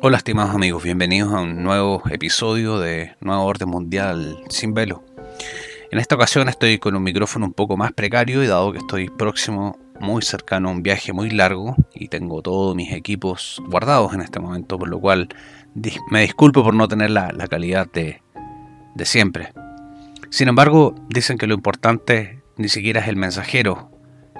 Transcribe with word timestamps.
Hola 0.00 0.18
estimados 0.18 0.54
amigos, 0.54 0.84
bienvenidos 0.84 1.34
a 1.34 1.40
un 1.40 1.64
nuevo 1.64 2.04
episodio 2.08 2.78
de 2.78 3.16
Nuevo 3.20 3.42
Orden 3.42 3.68
Mundial 3.68 4.38
sin 4.48 4.72
velo. 4.72 5.02
En 5.90 5.98
esta 5.98 6.14
ocasión 6.14 6.48
estoy 6.48 6.78
con 6.78 6.94
un 6.94 7.02
micrófono 7.02 7.46
un 7.46 7.52
poco 7.52 7.76
más 7.76 7.90
precario 7.92 8.44
y 8.44 8.46
dado 8.46 8.70
que 8.70 8.78
estoy 8.78 9.10
próximo, 9.10 9.76
muy 9.98 10.22
cercano 10.22 10.68
a 10.68 10.72
un 10.72 10.84
viaje 10.84 11.12
muy 11.12 11.30
largo 11.30 11.74
y 11.94 12.06
tengo 12.06 12.42
todos 12.42 12.76
mis 12.76 12.92
equipos 12.92 13.60
guardados 13.66 14.14
en 14.14 14.20
este 14.20 14.38
momento, 14.38 14.78
por 14.78 14.88
lo 14.88 15.00
cual 15.00 15.30
me 16.12 16.20
disculpo 16.20 16.62
por 16.62 16.74
no 16.74 16.86
tener 16.86 17.10
la, 17.10 17.32
calidad 17.50 17.90
de, 17.90 18.22
de 18.94 19.04
siempre. 19.04 19.52
Sin 20.30 20.46
embargo, 20.46 20.94
dicen 21.08 21.38
que 21.38 21.48
lo 21.48 21.54
importante 21.54 22.40
ni 22.56 22.68
siquiera 22.68 23.00
es 23.00 23.08
el 23.08 23.16
mensajero 23.16 23.90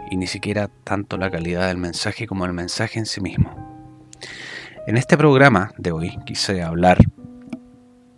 y 0.08 0.18
ni 0.18 0.28
siquiera 0.28 0.70
tanto 0.84 1.16
la 1.16 1.32
calidad 1.32 1.66
del 1.66 1.78
mensaje 1.78 2.28
como 2.28 2.46
el 2.46 2.52
mensaje 2.52 3.00
en 3.00 3.06
sí 3.06 3.20
mismo. 3.20 3.77
En 4.88 4.96
este 4.96 5.18
programa 5.18 5.70
de 5.76 5.92
hoy 5.92 6.18
quise 6.24 6.62
hablar 6.62 6.96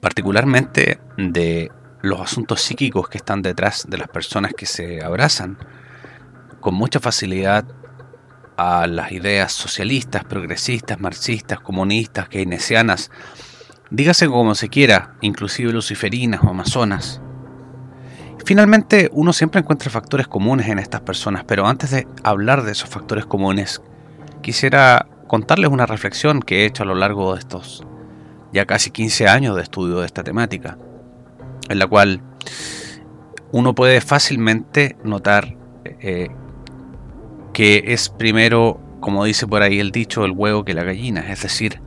particularmente 0.00 1.00
de 1.18 1.72
los 2.00 2.20
asuntos 2.20 2.60
psíquicos 2.60 3.08
que 3.08 3.18
están 3.18 3.42
detrás 3.42 3.86
de 3.88 3.98
las 3.98 4.06
personas 4.06 4.52
que 4.56 4.66
se 4.66 5.02
abrazan 5.04 5.58
con 6.60 6.74
mucha 6.76 7.00
facilidad 7.00 7.64
a 8.56 8.86
las 8.86 9.10
ideas 9.10 9.50
socialistas, 9.50 10.22
progresistas, 10.22 11.00
marxistas, 11.00 11.58
comunistas, 11.58 12.28
keynesianas, 12.28 13.10
dígase 13.90 14.28
como 14.28 14.54
se 14.54 14.68
quiera, 14.68 15.16
inclusive 15.22 15.72
luciferinas 15.72 16.40
o 16.44 16.50
amazonas. 16.50 17.20
Finalmente, 18.44 19.08
uno 19.12 19.32
siempre 19.32 19.60
encuentra 19.60 19.90
factores 19.90 20.28
comunes 20.28 20.68
en 20.68 20.78
estas 20.78 21.00
personas, 21.00 21.42
pero 21.42 21.66
antes 21.66 21.90
de 21.90 22.06
hablar 22.22 22.62
de 22.62 22.70
esos 22.70 22.88
factores 22.88 23.26
comunes, 23.26 23.82
quisiera 24.40 25.08
contarles 25.30 25.70
una 25.70 25.86
reflexión 25.86 26.40
que 26.40 26.62
he 26.62 26.66
hecho 26.66 26.82
a 26.82 26.86
lo 26.86 26.96
largo 26.96 27.34
de 27.34 27.38
estos 27.38 27.86
ya 28.52 28.66
casi 28.66 28.90
15 28.90 29.28
años 29.28 29.54
de 29.54 29.62
estudio 29.62 30.00
de 30.00 30.06
esta 30.06 30.24
temática, 30.24 30.76
en 31.68 31.78
la 31.78 31.86
cual 31.86 32.20
uno 33.52 33.72
puede 33.76 34.00
fácilmente 34.00 34.96
notar 35.04 35.56
eh, 35.84 36.30
que 37.52 37.84
es 37.86 38.08
primero, 38.08 38.80
como 38.98 39.24
dice 39.24 39.46
por 39.46 39.62
ahí 39.62 39.78
el 39.78 39.92
dicho, 39.92 40.24
el 40.24 40.32
huevo 40.32 40.64
que 40.64 40.74
la 40.74 40.82
gallina, 40.82 41.20
es 41.30 41.44
decir, 41.44 41.80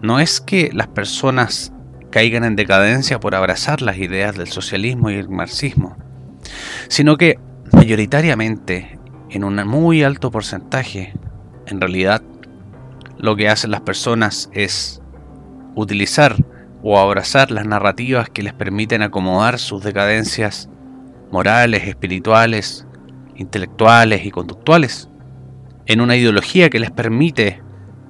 no 0.00 0.18
es 0.18 0.40
que 0.40 0.70
las 0.72 0.88
personas 0.88 1.70
caigan 2.08 2.44
en 2.44 2.56
decadencia 2.56 3.20
por 3.20 3.34
abrazar 3.34 3.82
las 3.82 3.98
ideas 3.98 4.38
del 4.38 4.48
socialismo 4.48 5.10
y 5.10 5.16
el 5.16 5.28
marxismo, 5.28 5.98
sino 6.88 7.18
que 7.18 7.38
mayoritariamente, 7.72 8.98
en 9.28 9.44
un 9.44 9.56
muy 9.68 10.02
alto 10.02 10.30
porcentaje, 10.30 11.12
en 11.66 11.78
realidad 11.78 12.22
lo 13.18 13.36
que 13.36 13.48
hacen 13.48 13.70
las 13.70 13.80
personas 13.80 14.50
es 14.52 15.00
utilizar 15.74 16.36
o 16.82 16.98
abrazar 16.98 17.50
las 17.50 17.66
narrativas 17.66 18.28
que 18.28 18.42
les 18.42 18.52
permiten 18.52 19.02
acomodar 19.02 19.58
sus 19.58 19.82
decadencias 19.82 20.68
morales, 21.30 21.88
espirituales, 21.88 22.86
intelectuales 23.36 24.24
y 24.24 24.30
conductuales 24.30 25.08
en 25.86 26.00
una 26.00 26.16
ideología 26.16 26.70
que 26.70 26.78
les 26.78 26.90
permite 26.90 27.62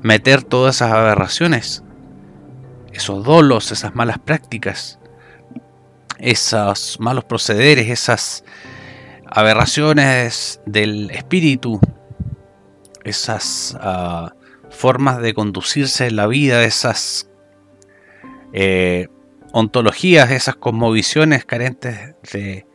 meter 0.02 0.42
todas 0.42 0.77
esas 0.77 0.92
aberraciones, 0.92 1.82
esos 2.92 3.25
dolos, 3.25 3.72
esas 3.72 3.94
malas 3.94 4.19
prácticas, 4.19 4.98
esos 6.19 6.98
malos 7.00 7.25
procederes, 7.25 7.88
esas 7.88 8.44
aberraciones 9.27 10.60
del 10.66 11.10
espíritu, 11.10 11.80
esas 13.02 13.77
uh, 13.82 14.28
formas 14.75 15.20
de 15.20 15.34
conducirse 15.34 16.06
en 16.06 16.17
la 16.17 16.27
vida, 16.27 16.64
esas 16.64 17.28
eh, 18.53 19.09
ontologías, 19.53 20.31
esas 20.31 20.56
cosmovisiones 20.56 21.44
carentes 21.44 22.15
de, 22.32 22.66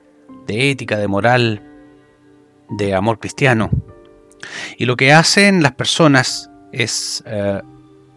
ética, 0.48 0.98
de 0.98 1.08
moral, 1.08 1.62
de 2.70 2.96
amor 2.96 3.20
cristiano. 3.20 3.70
Y 4.78 4.86
lo 4.86 4.96
que 4.96 5.12
hacen 5.12 5.62
las 5.62 5.74
personas 5.74 6.50
es, 6.72 7.24
eh, 7.26 7.62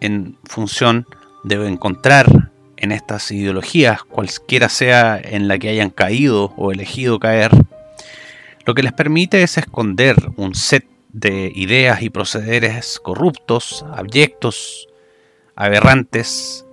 en 0.00 0.38
función 0.44 1.06
de 1.44 1.66
encontrar 1.66 2.52
en 2.76 2.92
estas 2.92 3.30
ideologías, 3.30 4.02
cualquiera 4.04 4.68
sea 4.68 5.20
en 5.22 5.48
la 5.48 5.58
que 5.58 5.68
hayan 5.68 5.90
caído 5.90 6.52
o 6.56 6.72
elegido 6.72 7.20
caer, 7.20 7.50
lo 8.64 8.74
que 8.74 8.82
les 8.82 8.92
permite 8.92 9.42
es 9.42 9.58
esconder 9.58 10.16
un 10.36 10.54
set 10.54 10.86
de 11.12 11.52
ideas 11.54 12.02
y 12.02 12.10
procederes 12.10 12.98
corruptos, 13.00 13.84
abyectos, 13.92 14.88
aberrantes, 15.54 16.66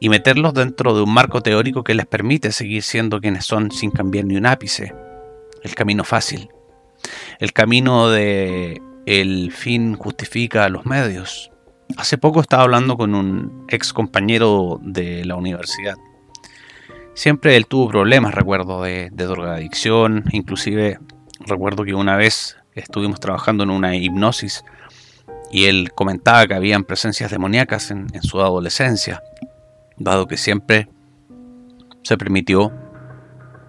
y 0.00 0.08
meterlos 0.08 0.54
dentro 0.54 0.96
de 0.96 1.02
un 1.02 1.12
marco 1.12 1.42
teórico 1.42 1.84
que 1.84 1.94
les 1.94 2.06
permite 2.06 2.50
seguir 2.52 2.82
siendo 2.82 3.20
quienes 3.20 3.44
son 3.44 3.70
sin 3.70 3.90
cambiar 3.90 4.24
ni 4.24 4.36
un 4.36 4.46
ápice. 4.46 4.94
El 5.62 5.74
camino 5.74 6.04
fácil. 6.04 6.48
El 7.38 7.52
camino 7.52 8.08
de 8.08 8.80
el 9.04 9.52
fin 9.52 9.94
justifica 9.96 10.68
los 10.70 10.86
medios. 10.86 11.52
Hace 11.98 12.16
poco 12.16 12.40
estaba 12.40 12.62
hablando 12.62 12.96
con 12.96 13.14
un 13.14 13.66
ex 13.68 13.92
compañero 13.92 14.80
de 14.82 15.24
la 15.26 15.36
universidad. 15.36 15.96
Siempre 17.12 17.56
él 17.56 17.66
tuvo 17.66 17.88
problemas, 17.88 18.34
recuerdo, 18.34 18.82
de, 18.82 19.10
de 19.12 19.24
drogadicción. 19.24 20.24
Inclusive 20.32 20.98
recuerdo 21.40 21.84
que 21.84 21.94
una 21.94 22.16
vez 22.16 22.56
estuvimos 22.74 23.20
trabajando 23.20 23.64
en 23.64 23.70
una 23.70 23.96
hipnosis 23.96 24.64
y 25.50 25.64
él 25.64 25.92
comentaba 25.94 26.46
que 26.46 26.54
habían 26.54 26.84
presencias 26.84 27.30
demoníacas 27.30 27.90
en, 27.90 28.08
su 28.22 28.40
adolescencia, 28.40 29.22
dado 29.96 30.26
que 30.26 30.36
siempre 30.36 30.88
se 32.02 32.16
permitió 32.16 32.72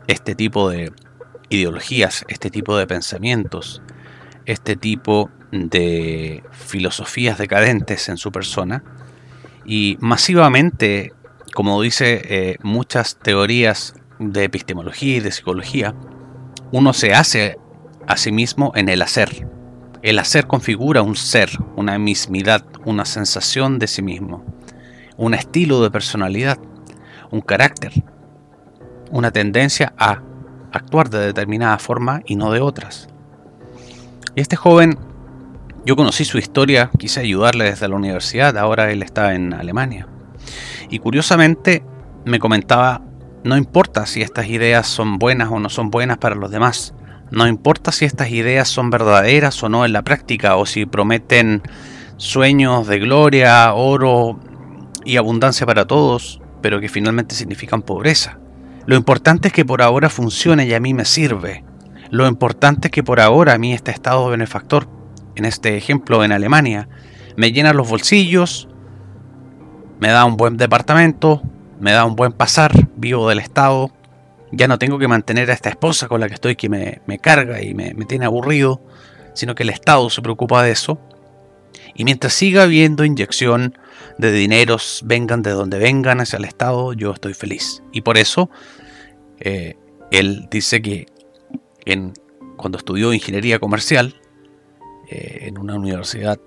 este 0.08 0.36
tipo 0.36 0.70
de 0.70 0.94
ideologías, 1.50 2.24
este 2.28 2.50
tipo 2.50 2.78
de 2.78 2.86
pensamientos, 2.86 3.82
este 4.46 4.76
tipo 4.76 5.32
de 5.52 6.44
filosofías 6.52 7.38
decadentes 7.38 8.10
en 8.10 8.18
su 8.18 8.32
persona. 8.32 8.84
Y 9.66 9.98
masivamente, 10.00 11.14
como 11.54 11.82
dice 11.82 12.22
eh, 12.24 12.58
muchas 12.62 13.18
teorías 13.18 13.96
de 14.20 14.46
epistemología 14.46 15.18
y 15.18 15.20
de 15.20 15.32
psicología, 15.32 15.96
uno 16.72 16.94
se 16.94 17.14
hace 17.14 17.58
Asimismo, 18.08 18.72
en 18.76 18.90
el 18.90 19.02
hacer. 19.02 19.48
El 20.02 20.20
hacer 20.20 20.48
configura 20.48 21.02
un 21.02 21.16
ser, 21.16 21.50
una 21.76 22.00
mismidad, 22.00 22.66
una 22.86 23.06
sensación 23.06 23.78
de 23.78 23.88
sí 23.88 24.02
mismo, 24.02 24.44
un 25.18 25.34
estilo 25.34 25.84
de 25.84 25.92
personalidad, 25.92 26.58
un 27.30 27.42
carácter, 27.42 27.92
una 29.12 29.32
tendencia 29.32 29.94
a 29.98 30.22
actuar 30.72 31.10
de 31.10 31.20
determinada 31.20 31.78
forma 31.78 32.22
y 32.26 32.36
no 32.36 32.52
de 32.52 32.62
otras. 32.62 33.10
Y 34.36 34.42
este 34.42 34.56
joven, 34.56 34.98
yo 35.86 35.96
conocí 35.96 36.26
su 36.26 36.38
historia, 36.38 36.90
quise 36.98 37.20
ayudarle 37.20 37.66
desde 37.66 37.88
la 37.88 37.96
universidad, 37.96 38.58
ahora 38.58 38.92
él 38.92 39.04
está 39.04 39.36
en 39.36 39.54
Alemania. 39.54 40.08
Y 40.90 41.00
curiosamente 41.00 41.84
me 42.26 42.40
comentaba, 42.40 43.02
no 43.44 43.58
importa 43.58 44.06
si 44.06 44.22
estas 44.22 44.48
ideas 44.48 44.88
son 44.88 45.20
buenas 45.20 45.50
o 45.52 45.60
no 45.60 45.70
son 45.70 45.92
buenas 45.92 46.18
para 46.18 46.36
los 46.36 46.50
demás, 46.50 46.94
no 47.32 47.48
importa 47.48 47.92
si 47.92 48.06
estas 48.06 48.30
ideas 48.30 48.68
son 48.68 48.90
verdaderas 48.90 49.62
o 49.64 49.70
no 49.70 49.86
en 49.86 49.94
la 49.94 50.04
práctica, 50.04 50.58
o 50.58 50.66
si 50.66 50.86
prometen 50.86 51.62
sueños 52.18 52.88
de 52.88 53.00
gloria, 53.00 53.74
oro 53.74 54.40
y 55.06 55.18
abundancia 55.18 55.66
para 55.66 55.88
todos, 55.88 56.42
pero 56.62 56.80
que 56.80 56.90
finalmente 56.90 57.34
significan 57.34 57.82
pobreza. 57.82 58.38
Lo 58.86 58.96
importante 58.96 59.48
es 59.48 59.54
que 59.54 59.66
por 59.66 59.82
ahora 59.82 60.10
funcione 60.10 60.66
y 60.66 60.74
a 60.74 60.80
mí 60.80 60.94
me 60.94 61.06
sirve. 61.06 61.64
Lo 62.10 62.28
importante 62.28 62.90
es 62.90 62.92
que 62.92 63.04
por 63.04 63.22
ahora 63.22 63.54
a 63.54 63.58
mí 63.58 63.74
este 63.74 63.92
estado 63.92 64.28
benefactor, 64.30 64.90
en 65.36 65.46
este 65.46 65.78
ejemplo 65.78 66.24
en 66.26 66.34
Alemania, 66.34 66.90
me 67.38 67.54
llena 67.54 67.74
los 67.74 67.90
bolsillos, 67.90 68.68
me 70.00 70.10
da 70.10 70.26
un 70.26 70.36
buen 70.36 70.58
departamento, 70.58 71.42
me 71.80 71.94
da 71.94 72.06
un 72.06 72.16
buen 72.16 72.34
pasar, 72.34 72.74
vivo 72.98 73.30
del 73.30 73.40
Estado, 73.40 73.92
ya 74.52 74.68
no 74.68 74.78
tengo 74.78 75.00
que 75.00 75.08
mantener 75.08 75.50
a 75.50 75.54
esta 75.54 75.70
esposa 75.70 76.08
con 76.08 76.20
la 76.20 76.28
que 76.28 76.36
estoy 76.36 76.56
que 76.56 76.70
me, 76.70 77.02
carga 77.20 77.62
y 77.62 77.74
me, 77.74 77.94
me, 77.94 78.06
tiene 78.06 78.26
aburrido, 78.26 78.82
sino 79.34 79.56
que 79.56 79.64
el 79.64 79.70
Estado 79.70 80.10
se 80.10 80.22
preocupa 80.22 80.64
de 80.64 80.72
eso. 80.72 81.00
Y 81.96 82.04
mientras 82.04 82.34
siga 82.34 82.64
habiendo 82.64 83.06
inyección 83.06 83.78
de 84.18 84.32
dineros, 84.32 85.02
vengan 85.06 85.42
de 85.42 85.52
donde 85.52 85.80
vengan 85.80 86.20
hacia 86.20 86.38
el 86.38 86.46
Estado, 86.46 86.94
yo 86.94 87.12
estoy 87.12 87.34
feliz. 87.34 87.82
Y 87.92 88.02
por 88.02 88.18
eso 88.18 88.50
eh, 89.40 89.76
él 90.12 90.48
dice 90.52 90.82
que 90.82 91.08
en, 91.86 92.14
cuando 92.58 92.78
estudió 92.78 93.14
ingeniería 93.14 93.60
comercial 93.60 94.16
eh, 95.10 95.48
en 95.48 95.58
una 95.58 95.76
universidad 95.76 96.40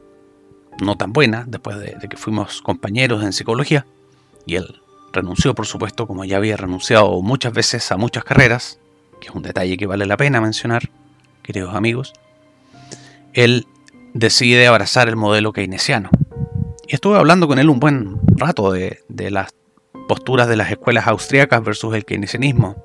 no 0.80 0.96
tan 0.96 1.12
buena, 1.12 1.44
después 1.46 1.78
de, 1.78 1.96
de 2.00 2.08
que 2.08 2.16
fuimos 2.16 2.60
compañeros 2.60 3.22
en 3.22 3.32
psicología, 3.32 3.86
y 4.46 4.56
él 4.56 4.82
renunció, 5.14 5.54
por 5.54 5.66
supuesto, 5.66 6.06
como 6.06 6.24
ya 6.24 6.36
había 6.36 6.56
renunciado 6.56 7.22
muchas 7.22 7.52
veces 7.52 7.90
a 7.90 7.96
muchas 7.96 8.24
carreras, 8.24 8.78
que 9.20 9.28
es 9.28 9.34
un 9.34 9.42
detalle 9.42 9.76
que 9.76 9.86
vale 9.86 10.06
la 10.06 10.16
pena 10.16 10.40
mencionar, 10.40 10.90
queridos 11.42 11.74
amigos, 11.74 12.12
él 13.32 13.66
decide 14.12 14.66
abrazar 14.66 15.08
el 15.08 15.16
modelo 15.16 15.52
keynesiano. 15.52 16.10
Y 16.86 16.94
estuve 16.94 17.16
hablando 17.16 17.48
con 17.48 17.58
él 17.58 17.70
un 17.70 17.80
buen 17.80 18.18
rato 18.36 18.70
de, 18.70 19.00
de 19.08 19.30
las 19.30 19.54
posturas 20.06 20.48
de 20.48 20.56
las 20.56 20.70
escuelas 20.70 21.06
austriacas 21.06 21.64
versus 21.64 21.94
el 21.94 22.04
keynesianismo. 22.04 22.76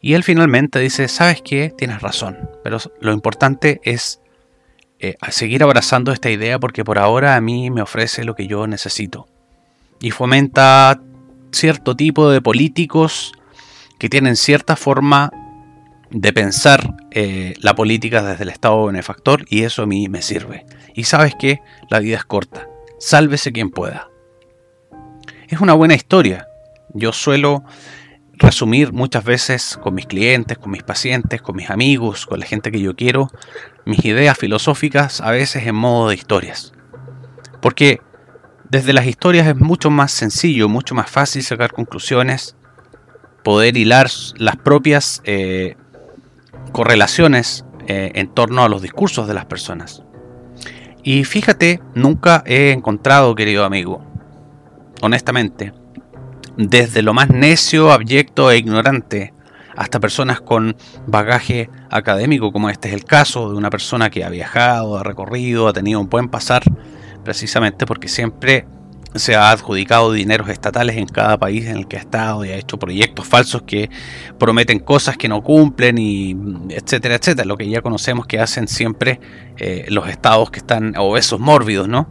Y 0.00 0.14
él 0.14 0.22
finalmente 0.22 0.78
dice, 0.80 1.08
¿sabes 1.08 1.42
qué? 1.42 1.72
Tienes 1.76 2.02
razón, 2.02 2.50
pero 2.62 2.78
lo 3.00 3.12
importante 3.12 3.80
es 3.84 4.20
eh, 5.00 5.16
seguir 5.30 5.62
abrazando 5.62 6.12
esta 6.12 6.30
idea 6.30 6.58
porque 6.58 6.84
por 6.84 6.98
ahora 6.98 7.36
a 7.36 7.40
mí 7.40 7.70
me 7.70 7.82
ofrece 7.82 8.24
lo 8.24 8.34
que 8.34 8.46
yo 8.46 8.66
necesito. 8.66 9.26
Y 10.00 10.10
fomenta 10.10 11.00
cierto 11.54 11.96
tipo 11.96 12.28
de 12.30 12.40
políticos 12.40 13.32
que 13.98 14.08
tienen 14.08 14.36
cierta 14.36 14.76
forma 14.76 15.32
de 16.10 16.32
pensar 16.32 16.94
eh, 17.10 17.54
la 17.60 17.74
política 17.74 18.22
desde 18.22 18.44
el 18.44 18.50
Estado 18.50 18.86
benefactor 18.86 19.44
y 19.48 19.62
eso 19.62 19.82
a 19.82 19.86
mí 19.86 20.08
me 20.08 20.22
sirve. 20.22 20.66
Y 20.94 21.04
sabes 21.04 21.34
que 21.34 21.60
la 21.90 21.98
vida 21.98 22.16
es 22.16 22.24
corta, 22.24 22.68
sálvese 22.98 23.52
quien 23.52 23.70
pueda. 23.70 24.08
Es 25.48 25.60
una 25.60 25.74
buena 25.74 25.94
historia. 25.94 26.46
Yo 26.92 27.12
suelo 27.12 27.64
resumir 28.34 28.92
muchas 28.92 29.24
veces 29.24 29.78
con 29.82 29.94
mis 29.94 30.06
clientes, 30.06 30.58
con 30.58 30.72
mis 30.72 30.82
pacientes, 30.82 31.42
con 31.42 31.56
mis 31.56 31.70
amigos, 31.70 32.26
con 32.26 32.40
la 32.40 32.46
gente 32.46 32.70
que 32.70 32.80
yo 32.80 32.94
quiero, 32.94 33.30
mis 33.84 34.04
ideas 34.04 34.38
filosóficas 34.38 35.20
a 35.20 35.30
veces 35.30 35.66
en 35.66 35.74
modo 35.74 36.08
de 36.08 36.14
historias. 36.14 36.72
Porque 37.60 38.00
desde 38.74 38.92
las 38.92 39.06
historias 39.06 39.46
es 39.46 39.54
mucho 39.54 39.88
más 39.88 40.10
sencillo, 40.10 40.68
mucho 40.68 40.96
más 40.96 41.08
fácil 41.08 41.44
sacar 41.44 41.72
conclusiones, 41.72 42.56
poder 43.44 43.76
hilar 43.76 44.10
las 44.36 44.56
propias 44.56 45.22
eh, 45.22 45.76
correlaciones 46.72 47.64
eh, 47.86 48.10
en 48.16 48.34
torno 48.34 48.64
a 48.64 48.68
los 48.68 48.82
discursos 48.82 49.28
de 49.28 49.34
las 49.34 49.44
personas. 49.44 50.02
Y 51.04 51.22
fíjate, 51.22 51.82
nunca 51.94 52.42
he 52.46 52.72
encontrado, 52.72 53.36
querido 53.36 53.64
amigo, 53.64 54.04
honestamente, 55.02 55.72
desde 56.56 57.02
lo 57.02 57.14
más 57.14 57.30
necio, 57.30 57.92
abyecto 57.92 58.50
e 58.50 58.58
ignorante, 58.58 59.34
hasta 59.76 60.00
personas 60.00 60.40
con 60.40 60.74
bagaje 61.06 61.70
académico, 61.90 62.50
como 62.50 62.70
este 62.70 62.88
es 62.88 62.94
el 62.94 63.04
caso 63.04 63.52
de 63.52 63.56
una 63.56 63.70
persona 63.70 64.10
que 64.10 64.24
ha 64.24 64.30
viajado, 64.30 64.98
ha 64.98 65.04
recorrido, 65.04 65.68
ha 65.68 65.72
tenido 65.72 66.00
un 66.00 66.08
buen 66.08 66.28
pasar, 66.28 66.64
precisamente 67.24 67.86
porque 67.86 68.08
siempre 68.08 68.66
se 69.14 69.36
ha 69.36 69.50
adjudicado 69.50 70.12
dineros 70.12 70.48
estatales 70.48 70.96
en 70.96 71.06
cada 71.06 71.38
país 71.38 71.66
en 71.66 71.76
el 71.76 71.88
que 71.88 71.96
ha 71.96 72.00
estado 72.00 72.44
y 72.44 72.50
ha 72.50 72.56
hecho 72.56 72.78
proyectos 72.78 73.26
falsos 73.26 73.62
que 73.62 73.88
prometen 74.38 74.80
cosas 74.80 75.16
que 75.16 75.28
no 75.28 75.42
cumplen 75.42 75.98
y 75.98 76.36
etcétera, 76.70 77.14
etcétera, 77.14 77.46
lo 77.46 77.56
que 77.56 77.68
ya 77.68 77.80
conocemos 77.80 78.26
que 78.26 78.40
hacen 78.40 78.66
siempre 78.66 79.20
eh, 79.56 79.86
los 79.88 80.08
estados 80.08 80.50
que 80.50 80.58
están 80.58 80.94
obesos 80.96 81.40
mórbidos, 81.40 81.88
¿no? 81.88 82.08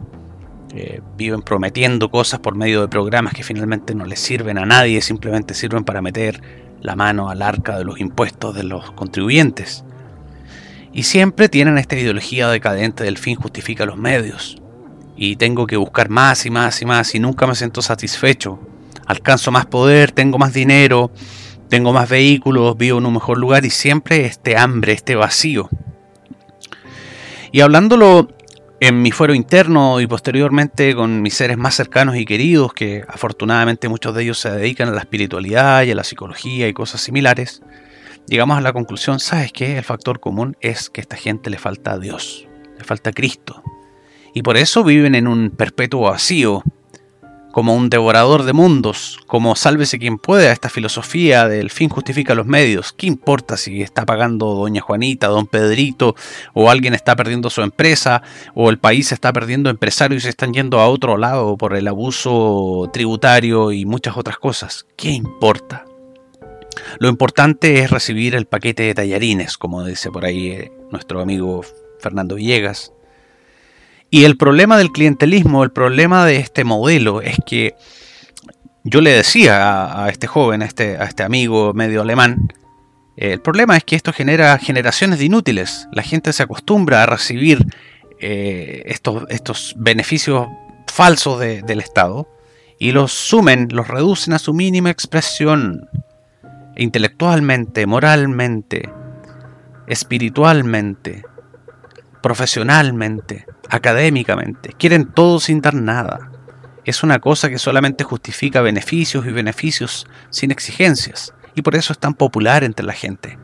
viven 1.16 1.42
prometiendo 1.42 2.10
cosas 2.10 2.40
por 2.40 2.56
medio 2.56 2.80
de 2.80 2.88
programas 2.88 3.32
que 3.32 3.44
finalmente 3.44 3.94
no 3.94 4.04
les 4.06 4.18
sirven 4.18 4.58
a 4.58 4.66
nadie, 4.66 5.00
simplemente 5.02 5.54
sirven 5.54 5.84
para 5.84 6.02
meter 6.02 6.42
la 6.80 6.96
mano 6.96 7.30
al 7.30 7.42
arca 7.42 7.78
de 7.78 7.84
los 7.84 8.00
impuestos 8.00 8.54
de 8.54 8.64
los 8.64 8.90
contribuyentes. 8.92 9.84
Y 10.92 11.04
siempre 11.04 11.48
tienen 11.48 11.78
esta 11.78 11.96
ideología 11.96 12.48
decadente 12.48 13.04
del 13.04 13.18
fin 13.18 13.36
justifica 13.36 13.86
los 13.86 13.96
medios. 13.96 14.60
Y 15.16 15.36
tengo 15.36 15.66
que 15.66 15.76
buscar 15.76 16.08
más 16.08 16.46
y 16.46 16.50
más 16.50 16.82
y 16.82 16.86
más 16.86 17.14
y 17.14 17.20
nunca 17.20 17.46
me 17.46 17.54
siento 17.54 17.82
satisfecho. 17.82 18.58
Alcanzo 19.06 19.50
más 19.50 19.66
poder, 19.66 20.12
tengo 20.12 20.38
más 20.38 20.52
dinero, 20.52 21.10
tengo 21.68 21.92
más 21.92 22.08
vehículos, 22.08 22.76
vivo 22.76 22.98
en 22.98 23.06
un 23.06 23.14
mejor 23.14 23.38
lugar 23.38 23.64
y 23.64 23.70
siempre 23.70 24.24
este 24.26 24.56
hambre, 24.56 24.92
este 24.92 25.14
vacío. 25.14 25.68
Y 27.52 27.60
hablándolo 27.60 28.28
en 28.80 29.00
mi 29.00 29.12
fuero 29.12 29.34
interno 29.34 30.00
y 30.00 30.06
posteriormente 30.06 30.94
con 30.94 31.22
mis 31.22 31.34
seres 31.34 31.56
más 31.56 31.74
cercanos 31.74 32.16
y 32.16 32.24
queridos, 32.24 32.72
que 32.74 33.04
afortunadamente 33.08 33.88
muchos 33.88 34.14
de 34.14 34.24
ellos 34.24 34.38
se 34.38 34.50
dedican 34.50 34.88
a 34.88 34.92
la 34.92 35.00
espiritualidad 35.00 35.84
y 35.84 35.90
a 35.90 35.94
la 35.94 36.04
psicología 36.04 36.68
y 36.68 36.72
cosas 36.72 37.00
similares, 37.00 37.62
llegamos 38.26 38.58
a 38.58 38.60
la 38.60 38.72
conclusión, 38.72 39.20
¿sabes 39.20 39.52
qué? 39.52 39.78
El 39.78 39.84
factor 39.84 40.20
común 40.20 40.56
es 40.60 40.90
que 40.90 41.00
a 41.00 41.02
esta 41.02 41.16
gente 41.16 41.50
le 41.50 41.58
falta 41.58 41.92
a 41.92 41.98
Dios, 41.98 42.46
le 42.76 42.84
falta 42.84 43.10
a 43.10 43.12
Cristo. 43.12 43.62
Y 44.34 44.42
por 44.42 44.56
eso 44.56 44.82
viven 44.82 45.14
en 45.14 45.28
un 45.28 45.50
perpetuo 45.50 46.10
vacío, 46.10 46.64
como 47.54 47.76
un 47.76 47.88
devorador 47.88 48.42
de 48.42 48.52
mundos, 48.52 49.20
como 49.28 49.54
sálvese 49.54 50.00
quien 50.00 50.18
pueda, 50.18 50.50
esta 50.50 50.68
filosofía 50.68 51.46
del 51.46 51.70
fin 51.70 51.88
justifica 51.88 52.34
los 52.34 52.46
medios. 52.46 52.92
¿Qué 52.92 53.06
importa 53.06 53.56
si 53.56 53.80
está 53.80 54.04
pagando 54.04 54.54
doña 54.54 54.80
Juanita, 54.80 55.28
don 55.28 55.46
Pedrito, 55.46 56.16
o 56.52 56.68
alguien 56.68 56.94
está 56.94 57.14
perdiendo 57.14 57.50
su 57.50 57.62
empresa, 57.62 58.22
o 58.56 58.70
el 58.70 58.80
país 58.80 59.12
está 59.12 59.32
perdiendo 59.32 59.70
empresarios 59.70 60.22
y 60.22 60.24
se 60.24 60.30
están 60.30 60.52
yendo 60.52 60.80
a 60.80 60.88
otro 60.88 61.16
lado 61.16 61.56
por 61.56 61.76
el 61.76 61.86
abuso 61.86 62.90
tributario 62.92 63.70
y 63.70 63.86
muchas 63.86 64.16
otras 64.16 64.38
cosas? 64.38 64.84
¿Qué 64.96 65.10
importa? 65.10 65.84
Lo 66.98 67.08
importante 67.08 67.78
es 67.78 67.92
recibir 67.92 68.34
el 68.34 68.46
paquete 68.46 68.82
de 68.82 68.94
tallarines, 68.94 69.58
como 69.58 69.84
dice 69.84 70.10
por 70.10 70.24
ahí 70.24 70.48
eh, 70.48 70.72
nuestro 70.90 71.20
amigo 71.20 71.64
Fernando 72.00 72.34
Villegas, 72.34 72.92
y 74.14 74.24
el 74.24 74.36
problema 74.36 74.78
del 74.78 74.92
clientelismo, 74.92 75.64
el 75.64 75.72
problema 75.72 76.24
de 76.24 76.36
este 76.36 76.62
modelo 76.62 77.20
es 77.20 77.36
que 77.44 77.74
yo 78.84 79.00
le 79.00 79.10
decía 79.10 80.04
a, 80.04 80.08
este 80.08 80.28
joven, 80.28 80.62
a 80.62 80.66
este, 80.66 80.96
a 80.98 81.02
este 81.02 81.24
amigo 81.24 81.72
medio 81.74 82.02
alemán, 82.02 82.52
el 83.16 83.40
problema 83.40 83.76
es 83.76 83.82
que 83.82 83.96
esto 83.96 84.12
genera 84.12 84.56
generaciones 84.58 85.18
de 85.18 85.24
inútiles. 85.24 85.88
La 85.90 86.04
gente 86.04 86.32
se 86.32 86.44
acostumbra 86.44 87.02
a 87.02 87.06
recibir 87.06 87.66
eh, 88.20 88.84
estos, 88.86 89.74
beneficios 89.78 90.46
falsos 90.86 91.40
del 91.40 91.80
Estado 91.80 92.28
y 92.78 92.92
los 92.92 93.10
sumen, 93.10 93.66
los 93.72 93.88
reducen 93.88 94.32
a 94.32 94.38
su 94.38 94.54
mínima 94.54 94.90
expresión 94.90 95.88
intelectualmente, 96.76 97.84
moralmente, 97.86 98.88
espiritualmente, 99.88 101.24
profesionalmente 102.22 103.46
académicamente, 103.74 104.72
quieren 104.78 105.06
todo 105.06 105.40
sin 105.40 105.60
dar 105.60 105.74
nada. 105.74 106.30
Es 106.84 107.02
una 107.02 107.18
cosa 107.18 107.48
que 107.48 107.58
solamente 107.58 108.04
justifica 108.04 108.60
beneficios 108.60 109.26
y 109.26 109.30
beneficios 109.30 110.06
sin 110.30 110.50
exigencias, 110.50 111.34
y 111.54 111.62
por 111.62 111.74
eso 111.74 111.92
es 111.92 111.98
tan 111.98 112.14
popular 112.14 112.62
entre 112.62 112.86
la 112.86 112.92
gente. 112.92 113.38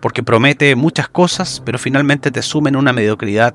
Porque 0.00 0.22
promete 0.22 0.74
muchas 0.74 1.08
cosas, 1.08 1.62
pero 1.64 1.78
finalmente 1.78 2.30
te 2.30 2.42
sumen 2.42 2.76
una 2.76 2.92
mediocridad 2.92 3.54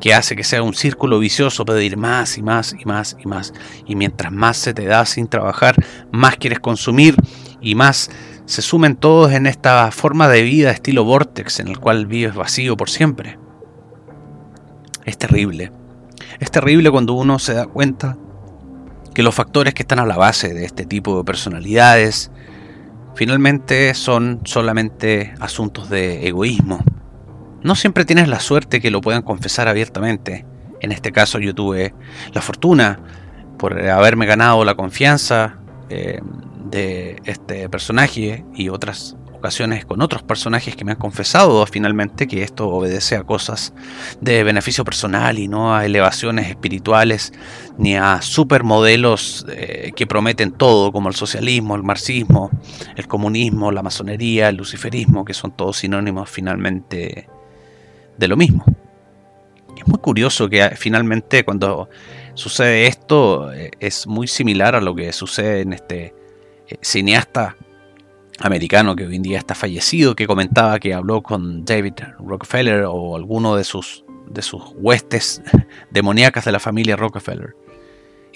que 0.00 0.14
hace 0.14 0.36
que 0.36 0.44
sea 0.44 0.62
un 0.62 0.74
círculo 0.74 1.18
vicioso 1.18 1.64
pedir 1.64 1.96
más 1.96 2.38
y 2.38 2.42
más 2.42 2.74
y 2.78 2.84
más 2.84 3.16
y 3.18 3.26
más. 3.26 3.52
Y 3.84 3.96
mientras 3.96 4.32
más 4.32 4.56
se 4.56 4.74
te 4.74 4.86
da 4.86 5.04
sin 5.06 5.26
trabajar, 5.26 5.74
más 6.12 6.36
quieres 6.36 6.60
consumir 6.60 7.16
y 7.60 7.74
más 7.74 8.10
se 8.46 8.62
sumen 8.62 8.94
todos 8.94 9.32
en 9.32 9.46
esta 9.46 9.90
forma 9.90 10.28
de 10.28 10.42
vida 10.42 10.70
estilo 10.70 11.04
vortex 11.04 11.58
en 11.58 11.68
el 11.68 11.78
cual 11.80 12.06
vives 12.06 12.34
vacío 12.34 12.76
por 12.76 12.90
siempre. 12.90 13.38
Es 15.08 15.16
terrible. 15.16 15.72
Es 16.38 16.50
terrible 16.50 16.90
cuando 16.90 17.14
uno 17.14 17.38
se 17.38 17.54
da 17.54 17.64
cuenta 17.64 18.18
que 19.14 19.22
los 19.22 19.34
factores 19.34 19.72
que 19.72 19.82
están 19.82 20.00
a 20.00 20.04
la 20.04 20.18
base 20.18 20.52
de 20.52 20.66
este 20.66 20.84
tipo 20.84 21.16
de 21.16 21.24
personalidades 21.24 22.30
finalmente 23.14 23.94
son 23.94 24.42
solamente 24.44 25.32
asuntos 25.40 25.88
de 25.88 26.28
egoísmo. 26.28 26.80
No 27.62 27.74
siempre 27.74 28.04
tienes 28.04 28.28
la 28.28 28.38
suerte 28.38 28.82
que 28.82 28.90
lo 28.90 29.00
puedan 29.00 29.22
confesar 29.22 29.66
abiertamente. 29.66 30.44
En 30.82 30.92
este 30.92 31.10
caso 31.10 31.38
yo 31.38 31.54
tuve 31.54 31.94
la 32.34 32.42
fortuna 32.42 33.00
por 33.58 33.80
haberme 33.88 34.26
ganado 34.26 34.62
la 34.66 34.74
confianza 34.74 35.56
eh, 35.88 36.20
de 36.66 37.16
este 37.24 37.70
personaje 37.70 38.44
y 38.54 38.68
otras 38.68 39.16
ocasiones 39.38 39.86
con 39.86 40.02
otros 40.02 40.22
personajes 40.22 40.76
que 40.76 40.84
me 40.84 40.92
han 40.92 40.98
confesado 40.98 41.64
finalmente 41.66 42.26
que 42.26 42.42
esto 42.42 42.68
obedece 42.68 43.16
a 43.16 43.22
cosas 43.22 43.72
de 44.20 44.42
beneficio 44.42 44.84
personal 44.84 45.38
y 45.38 45.48
no 45.48 45.74
a 45.74 45.86
elevaciones 45.86 46.48
espirituales 46.48 47.32
ni 47.78 47.96
a 47.96 48.20
supermodelos 48.20 49.46
eh, 49.48 49.92
que 49.94 50.06
prometen 50.06 50.52
todo 50.52 50.92
como 50.92 51.08
el 51.08 51.14
socialismo, 51.14 51.76
el 51.76 51.84
marxismo, 51.84 52.50
el 52.96 53.06
comunismo, 53.06 53.70
la 53.70 53.82
masonería, 53.82 54.48
el 54.48 54.56
luciferismo, 54.56 55.24
que 55.24 55.34
son 55.34 55.52
todos 55.52 55.78
sinónimos 55.78 56.28
finalmente 56.28 57.28
de 58.16 58.28
lo 58.28 58.36
mismo. 58.36 58.64
Es 59.76 59.86
muy 59.86 59.98
curioso 59.98 60.48
que 60.48 60.70
finalmente 60.76 61.44
cuando 61.44 61.88
sucede 62.34 62.88
esto 62.88 63.52
eh, 63.52 63.70
es 63.78 64.06
muy 64.08 64.26
similar 64.26 64.74
a 64.74 64.80
lo 64.80 64.94
que 64.94 65.12
sucede 65.12 65.60
en 65.60 65.72
este 65.72 66.14
eh, 66.66 66.78
cineasta 66.82 67.56
americano 68.40 68.96
que 68.96 69.06
hoy 69.06 69.16
en 69.16 69.22
día 69.22 69.38
está 69.38 69.54
fallecido, 69.54 70.14
que 70.14 70.26
comentaba 70.26 70.78
que 70.78 70.94
habló 70.94 71.22
con 71.22 71.64
David 71.64 71.94
Rockefeller 72.18 72.84
o 72.88 73.16
alguno 73.16 73.56
de 73.56 73.64
sus, 73.64 74.04
de 74.28 74.42
sus 74.42 74.62
huestes 74.76 75.42
demoníacas 75.90 76.44
de 76.44 76.52
la 76.52 76.60
familia 76.60 76.96
Rockefeller. 76.96 77.54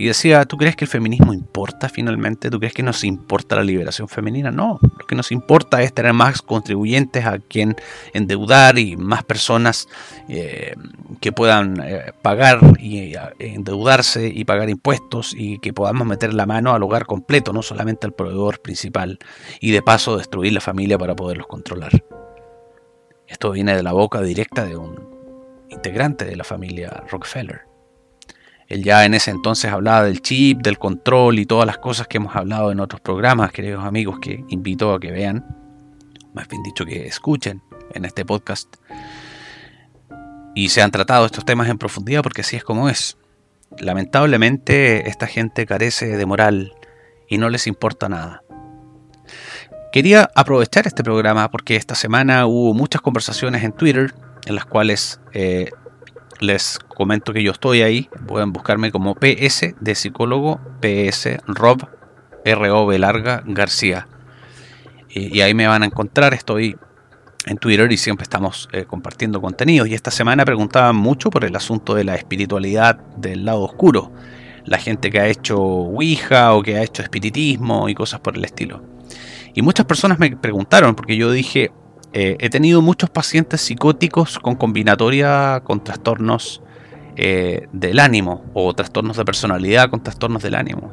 Y 0.02 0.06
decía, 0.06 0.44
¿tú 0.46 0.56
crees 0.56 0.74
que 0.74 0.84
el 0.84 0.88
feminismo 0.90 1.32
importa 1.32 1.88
finalmente? 1.88 2.50
¿Tú 2.50 2.58
crees 2.58 2.74
que 2.74 2.82
nos 2.82 3.04
importa 3.04 3.54
la 3.54 3.62
liberación 3.62 4.08
femenina? 4.08 4.50
No, 4.50 4.80
lo 4.82 5.06
que 5.06 5.14
nos 5.14 5.30
importa 5.30 5.80
es 5.80 5.94
tener 5.94 6.12
más 6.12 6.42
contribuyentes 6.42 7.24
a 7.24 7.38
quien 7.38 7.76
endeudar 8.12 8.80
y 8.80 8.96
más 8.96 9.22
personas 9.22 9.86
eh, 10.28 10.74
que 11.20 11.30
puedan 11.30 11.80
eh, 11.84 12.12
pagar 12.20 12.58
y 12.80 13.14
endeudarse 13.38 14.26
y 14.26 14.44
pagar 14.44 14.70
impuestos 14.70 15.36
y 15.38 15.60
que 15.60 15.72
podamos 15.72 16.04
meter 16.04 16.34
la 16.34 16.46
mano 16.46 16.74
al 16.74 16.82
hogar 16.82 17.06
completo, 17.06 17.52
no 17.52 17.62
solamente 17.62 18.04
al 18.04 18.12
proveedor 18.12 18.60
principal 18.60 19.20
y 19.60 19.70
de 19.70 19.82
paso 19.82 20.16
destruir 20.16 20.52
la 20.52 20.60
familia 20.60 20.98
para 20.98 21.14
poderlos 21.14 21.46
controlar. 21.46 21.92
Esto 23.28 23.52
viene 23.52 23.76
de 23.76 23.84
la 23.84 23.92
boca 23.92 24.20
directa 24.20 24.64
de 24.64 24.76
un 24.76 24.98
integrante 25.70 26.24
de 26.24 26.34
la 26.34 26.42
familia 26.42 27.04
Rockefeller. 27.08 27.71
Él 28.72 28.82
ya 28.82 29.04
en 29.04 29.12
ese 29.12 29.30
entonces 29.30 29.70
hablaba 29.70 30.04
del 30.04 30.22
chip, 30.22 30.62
del 30.62 30.78
control 30.78 31.38
y 31.38 31.44
todas 31.44 31.66
las 31.66 31.76
cosas 31.76 32.08
que 32.08 32.16
hemos 32.16 32.34
hablado 32.34 32.72
en 32.72 32.80
otros 32.80 33.02
programas, 33.02 33.52
queridos 33.52 33.84
amigos, 33.84 34.18
que 34.18 34.46
invito 34.48 34.94
a 34.94 34.98
que 34.98 35.10
vean, 35.10 35.44
más 36.32 36.48
bien 36.48 36.62
dicho 36.62 36.86
que 36.86 37.06
escuchen 37.06 37.62
en 37.92 38.06
este 38.06 38.24
podcast. 38.24 38.76
Y 40.54 40.70
se 40.70 40.80
han 40.80 40.90
tratado 40.90 41.26
estos 41.26 41.44
temas 41.44 41.68
en 41.68 41.76
profundidad 41.76 42.22
porque 42.22 42.40
así 42.40 42.56
es 42.56 42.64
como 42.64 42.88
es. 42.88 43.18
Lamentablemente 43.78 45.06
esta 45.06 45.26
gente 45.26 45.66
carece 45.66 46.16
de 46.16 46.24
moral 46.24 46.72
y 47.28 47.36
no 47.36 47.50
les 47.50 47.66
importa 47.66 48.08
nada. 48.08 48.42
Quería 49.92 50.30
aprovechar 50.34 50.86
este 50.86 51.04
programa 51.04 51.50
porque 51.50 51.76
esta 51.76 51.94
semana 51.94 52.46
hubo 52.46 52.72
muchas 52.72 53.02
conversaciones 53.02 53.64
en 53.64 53.72
Twitter 53.72 54.14
en 54.46 54.54
las 54.54 54.64
cuales 54.64 55.20
eh, 55.34 55.70
les 56.42 56.78
comento 56.78 57.32
que 57.32 57.42
yo 57.42 57.52
estoy 57.52 57.82
ahí. 57.82 58.08
Pueden 58.26 58.52
buscarme 58.52 58.92
como 58.92 59.14
PS 59.14 59.74
de 59.80 59.94
psicólogo, 59.94 60.60
PS 60.80 61.38
Rob, 61.46 61.88
R-O-B 62.44 62.98
larga, 62.98 63.42
García. 63.46 64.08
Y, 65.08 65.40
ahí 65.40 65.54
me 65.54 65.66
van 65.66 65.82
a 65.82 65.86
encontrar. 65.86 66.34
Estoy 66.34 66.76
en 67.46 67.58
Twitter 67.58 67.90
y 67.92 67.96
siempre 67.96 68.24
estamos 68.24 68.68
eh, 68.72 68.84
compartiendo 68.84 69.40
contenidos. 69.40 69.88
Y 69.88 69.94
esta 69.94 70.10
semana 70.10 70.44
preguntaban 70.44 70.96
mucho 70.96 71.30
por 71.30 71.44
el 71.44 71.54
asunto 71.54 71.94
de 71.94 72.04
la 72.04 72.14
espiritualidad 72.16 72.96
del 73.16 73.44
lado 73.44 73.62
oscuro. 73.62 74.12
La 74.64 74.78
gente 74.78 75.10
que 75.10 75.20
ha 75.20 75.28
hecho 75.28 75.60
Ouija 75.60 76.54
o 76.54 76.62
que 76.62 76.76
ha 76.76 76.82
hecho 76.82 77.02
espiritismo 77.02 77.88
y 77.88 77.94
cosas 77.94 78.20
por 78.20 78.36
el 78.36 78.44
estilo. 78.44 78.82
Y 79.54 79.62
muchas 79.62 79.86
personas 79.86 80.18
me 80.18 80.34
preguntaron, 80.36 80.94
porque 80.94 81.16
yo 81.16 81.30
dije, 81.30 81.70
eh, 82.12 82.36
he 82.40 82.50
tenido 82.50 82.82
muchos 82.82 83.08
pacientes 83.08 83.62
psicóticos 83.62 84.38
con 84.38 84.54
combinatoria 84.54 85.62
con 85.64 85.82
trastornos 85.82 86.62
eh, 87.16 87.68
del 87.72 87.98
ánimo 88.00 88.44
o 88.52 88.74
trastornos 88.74 89.16
de 89.16 89.24
personalidad 89.24 89.88
con 89.88 90.02
trastornos 90.02 90.42
del 90.42 90.54
ánimo. 90.54 90.92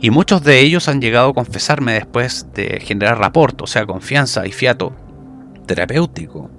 Y 0.00 0.10
muchos 0.10 0.42
de 0.44 0.60
ellos 0.60 0.88
han 0.88 1.00
llegado 1.00 1.30
a 1.30 1.34
confesarme 1.34 1.94
después 1.94 2.46
de 2.54 2.80
generar 2.80 3.18
rapport, 3.18 3.60
o 3.62 3.66
sea, 3.66 3.86
confianza 3.86 4.46
y 4.46 4.52
fiato 4.52 4.92
terapéutico, 5.66 6.50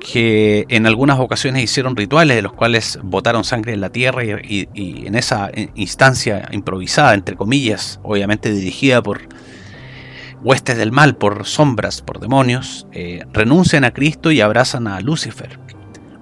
que 0.00 0.66
en 0.68 0.86
algunas 0.86 1.18
ocasiones 1.18 1.62
hicieron 1.62 1.96
rituales 1.96 2.36
de 2.36 2.42
los 2.42 2.52
cuales 2.52 2.98
botaron 3.02 3.42
sangre 3.42 3.72
en 3.72 3.80
la 3.80 3.90
tierra 3.90 4.22
y 4.24 4.68
en 4.74 5.14
esa 5.14 5.50
instancia 5.74 6.48
improvisada, 6.52 7.14
entre 7.14 7.36
comillas, 7.36 8.00
obviamente 8.02 8.52
dirigida 8.52 9.02
por 9.02 9.22
huestes 10.44 10.76
del 10.76 10.92
mal 10.92 11.16
por 11.16 11.46
sombras, 11.46 12.02
por 12.02 12.20
demonios, 12.20 12.86
eh, 12.92 13.24
renuncian 13.32 13.84
a 13.84 13.92
Cristo 13.92 14.30
y 14.30 14.42
abrazan 14.42 14.86
a 14.86 15.00
Lucifer. 15.00 15.58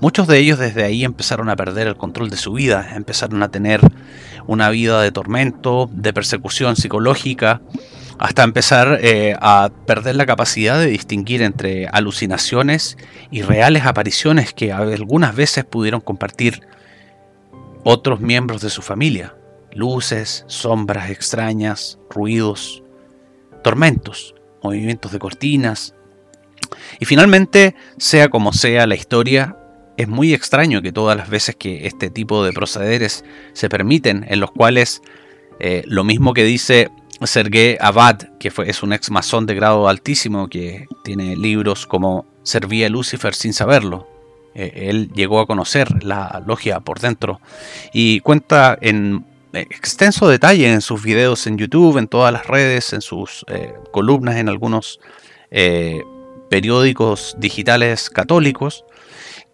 Muchos 0.00 0.26
de 0.26 0.38
ellos 0.38 0.59
desde 0.59 0.85
ahí 0.85 1.05
empezaron 1.05 1.49
a 1.49 1.57
perder 1.57 1.88
el 1.88 1.97
control 1.97 2.31
de 2.31 2.37
su 2.37 2.52
vida, 2.52 2.95
empezaron 2.95 3.43
a 3.43 3.50
tener 3.50 3.81
una 4.47 4.71
vida 4.71 5.02
de 5.02 5.12
tormento, 5.12 5.91
de 5.93 6.12
persecución 6.12 6.76
psicológica, 6.76 7.61
hasta 8.19 8.45
empezar 8.45 9.00
eh, 9.02 9.35
a 9.41 9.71
perder 9.87 10.17
la 10.17 10.26
capacidad 10.26 10.79
de 10.79 10.87
distinguir 10.87 11.43
entre 11.43 11.88
alucinaciones 11.88 12.97
y 13.31 13.43
reales 13.43 13.87
apariciones 13.87 14.52
que 14.52 14.73
algunas 14.73 15.35
veces 15.35 15.64
pudieron 15.64 16.00
compartir 16.00 16.62
otros 17.85 18.21
miembros 18.21 18.62
de 18.62 18.71
su 18.71 18.83
familia. 18.83 19.35
Luces, 19.73 20.45
sombras 20.47 21.11
extrañas, 21.11 21.99
ruidos, 22.11 22.81
tormentos, 23.62 24.35
movimientos 24.62 25.12
de 25.12 25.19
cortinas. 25.19 25.95
Y 27.00 27.04
finalmente, 27.04 27.75
sea 27.99 28.28
como 28.28 28.52
sea 28.52 28.87
la 28.87 28.95
historia, 28.95 29.57
es 29.97 30.09
muy 30.09 30.33
extraño 30.35 30.83
que 30.83 30.92
todas 30.92 31.16
las 31.16 31.28
veces 31.28 31.57
que 31.57 31.87
este 31.87 32.11
tipo 32.11 32.45
de 32.45 32.52
procederes 32.52 33.25
se 33.52 33.69
permiten, 33.69 34.25
en 34.28 34.40
los 34.40 34.50
cuales 34.50 35.02
eh, 35.61 35.83
lo 35.87 36.04
mismo 36.04 36.35
que 36.35 36.45
dice 36.45 36.90
Sergei 37.25 37.76
Abad, 37.81 38.23
que 38.38 38.50
fue, 38.50 38.69
es 38.69 38.83
un 38.83 38.92
ex 38.92 39.11
masón 39.11 39.47
de 39.47 39.54
grado 39.54 39.88
altísimo, 39.88 40.49
que 40.49 40.87
tiene 41.04 41.37
libros 41.37 41.87
como 41.87 42.26
Servía 42.42 42.88
Lucifer 42.88 43.35
sin 43.35 43.52
saberlo. 43.52 44.09
Eh, 44.54 44.88
él 44.88 45.11
llegó 45.14 45.40
a 45.40 45.47
conocer 45.47 46.04
la 46.04 46.42
logia 46.47 46.81
por 46.81 47.00
dentro 47.00 47.40
y 47.92 48.21
cuenta 48.21 48.76
en 48.81 49.25
extenso 49.52 50.28
detalle 50.28 50.73
en 50.73 50.80
sus 50.80 51.02
videos 51.02 51.47
en 51.47 51.59
YouTube, 51.59 51.99
en 51.99 52.09
todas 52.09 52.32
las 52.32 52.47
redes, 52.47 52.92
en 52.92 53.00
sus 53.00 53.44
eh, 53.49 53.75
columnas 53.92 54.37
en 54.37 54.49
algunos 54.49 55.00
eh, 55.50 56.02
periódicos 56.50 57.37
digitales 57.38 58.11
católicos, 58.11 58.85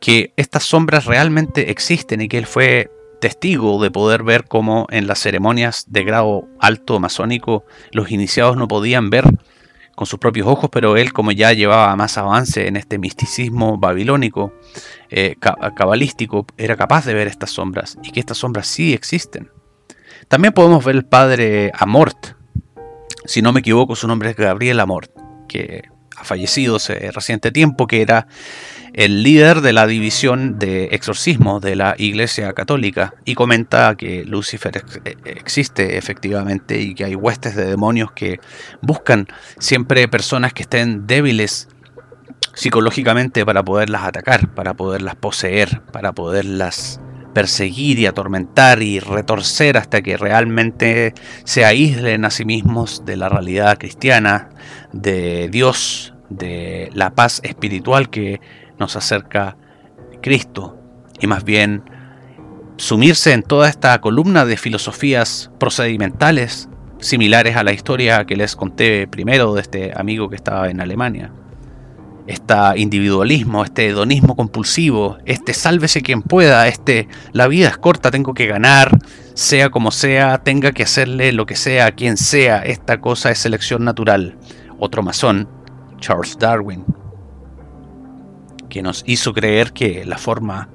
que 0.00 0.32
estas 0.36 0.64
sombras 0.64 1.06
realmente 1.06 1.70
existen 1.70 2.20
y 2.20 2.28
que 2.28 2.38
él 2.38 2.46
fue 2.46 2.90
testigo 3.20 3.82
de 3.82 3.90
poder 3.90 4.22
ver 4.22 4.44
cómo 4.44 4.86
en 4.90 5.06
las 5.06 5.18
ceremonias 5.18 5.86
de 5.88 6.04
grado 6.04 6.48
alto 6.60 7.00
masónico 7.00 7.64
los 7.90 8.10
iniciados 8.10 8.56
no 8.56 8.68
podían 8.68 9.10
ver 9.10 9.24
con 9.96 10.06
sus 10.06 10.20
propios 10.20 10.46
ojos, 10.46 10.70
pero 10.72 10.96
él 10.96 11.12
como 11.12 11.32
ya 11.32 11.52
llevaba 11.52 11.96
más 11.96 12.16
avance 12.18 12.68
en 12.68 12.76
este 12.76 12.98
misticismo 12.98 13.78
babilónico, 13.78 14.52
eh, 15.10 15.34
cabalístico, 15.74 16.46
era 16.56 16.76
capaz 16.76 17.04
de 17.04 17.14
ver 17.14 17.26
estas 17.26 17.50
sombras 17.50 17.98
y 18.04 18.12
que 18.12 18.20
estas 18.20 18.38
sombras 18.38 18.68
sí 18.68 18.94
existen. 18.94 19.50
También 20.28 20.52
podemos 20.52 20.84
ver 20.84 20.94
el 20.94 21.04
padre 21.06 21.72
Amort. 21.74 22.34
Si 23.24 23.40
no 23.40 23.52
me 23.52 23.60
equivoco, 23.60 23.96
su 23.96 24.06
nombre 24.06 24.30
es 24.30 24.36
Gabriel 24.36 24.78
Amort, 24.80 25.10
que 25.48 25.84
ha 26.16 26.24
fallecido 26.24 26.76
hace 26.76 27.10
reciente 27.12 27.50
tiempo, 27.50 27.86
que 27.86 28.02
era 28.02 28.26
el 28.92 29.22
líder 29.22 29.62
de 29.62 29.72
la 29.72 29.86
división 29.86 30.58
de 30.58 30.86
exorcismo 30.92 31.60
de 31.60 31.76
la 31.76 31.94
Iglesia 31.96 32.52
Católica 32.52 33.14
y 33.24 33.34
comenta 33.34 33.94
que 33.96 34.24
Lucifer 34.24 34.82
eh, 35.04 35.16
existe 35.24 35.96
efectivamente 35.96 36.80
y 36.80 36.94
que 36.94 37.04
hay 37.04 37.14
huestes 37.14 37.54
de 37.54 37.66
demonios 37.66 38.12
que 38.12 38.40
buscan 38.82 39.28
siempre 39.58 40.08
personas 40.08 40.52
que 40.52 40.62
estén 40.62 41.06
débiles 41.06 41.68
psicológicamente 42.54 43.46
para 43.46 43.62
poderlas 43.62 44.02
atacar, 44.04 44.52
para 44.54 44.74
poderlas 44.74 45.14
poseer, 45.14 45.80
para 45.92 46.12
poderlas 46.12 47.00
perseguir 47.32 47.98
y 47.98 48.06
atormentar 48.06 48.82
y 48.82 49.00
retorcer 49.00 49.76
hasta 49.76 50.02
que 50.02 50.16
realmente 50.16 51.14
se 51.44 51.64
aíslen 51.64 52.24
a 52.24 52.30
sí 52.30 52.44
mismos 52.44 53.04
de 53.04 53.16
la 53.16 53.28
realidad 53.28 53.78
cristiana, 53.78 54.50
de 54.92 55.48
Dios, 55.48 56.14
de 56.28 56.90
la 56.94 57.10
paz 57.14 57.40
espiritual 57.44 58.10
que 58.10 58.40
nos 58.78 58.96
acerca 58.96 59.56
Cristo. 60.22 60.76
Y 61.20 61.26
más 61.26 61.44
bien 61.44 61.82
sumirse 62.76 63.32
en 63.32 63.42
toda 63.42 63.68
esta 63.68 64.00
columna 64.00 64.44
de 64.44 64.56
filosofías 64.56 65.50
procedimentales 65.58 66.68
similares 67.00 67.56
a 67.56 67.64
la 67.64 67.72
historia 67.72 68.24
que 68.24 68.36
les 68.36 68.56
conté 68.56 69.06
primero 69.06 69.54
de 69.54 69.60
este 69.60 69.92
amigo 69.94 70.28
que 70.28 70.36
estaba 70.36 70.68
en 70.68 70.80
Alemania 70.80 71.32
este 72.28 72.54
individualismo, 72.76 73.64
este 73.64 73.86
hedonismo 73.86 74.36
compulsivo, 74.36 75.16
este 75.24 75.54
sálvese 75.54 76.02
quien 76.02 76.20
pueda, 76.20 76.68
este 76.68 77.08
la 77.32 77.48
vida 77.48 77.68
es 77.68 77.78
corta, 77.78 78.10
tengo 78.10 78.34
que 78.34 78.46
ganar, 78.46 78.98
sea 79.32 79.70
como 79.70 79.90
sea, 79.90 80.38
tenga 80.44 80.72
que 80.72 80.82
hacerle 80.82 81.32
lo 81.32 81.46
que 81.46 81.56
sea 81.56 81.86
a 81.86 81.92
quien 81.92 82.18
sea, 82.18 82.58
esta 82.58 83.00
cosa 83.00 83.30
es 83.30 83.38
selección 83.38 83.82
natural. 83.82 84.36
Otro 84.78 85.02
masón, 85.02 85.48
Charles 86.00 86.38
Darwin, 86.38 86.84
que 88.68 88.82
nos 88.82 89.04
hizo 89.06 89.32
creer 89.32 89.72
que 89.72 90.04
la 90.04 90.18
forma 90.18 90.68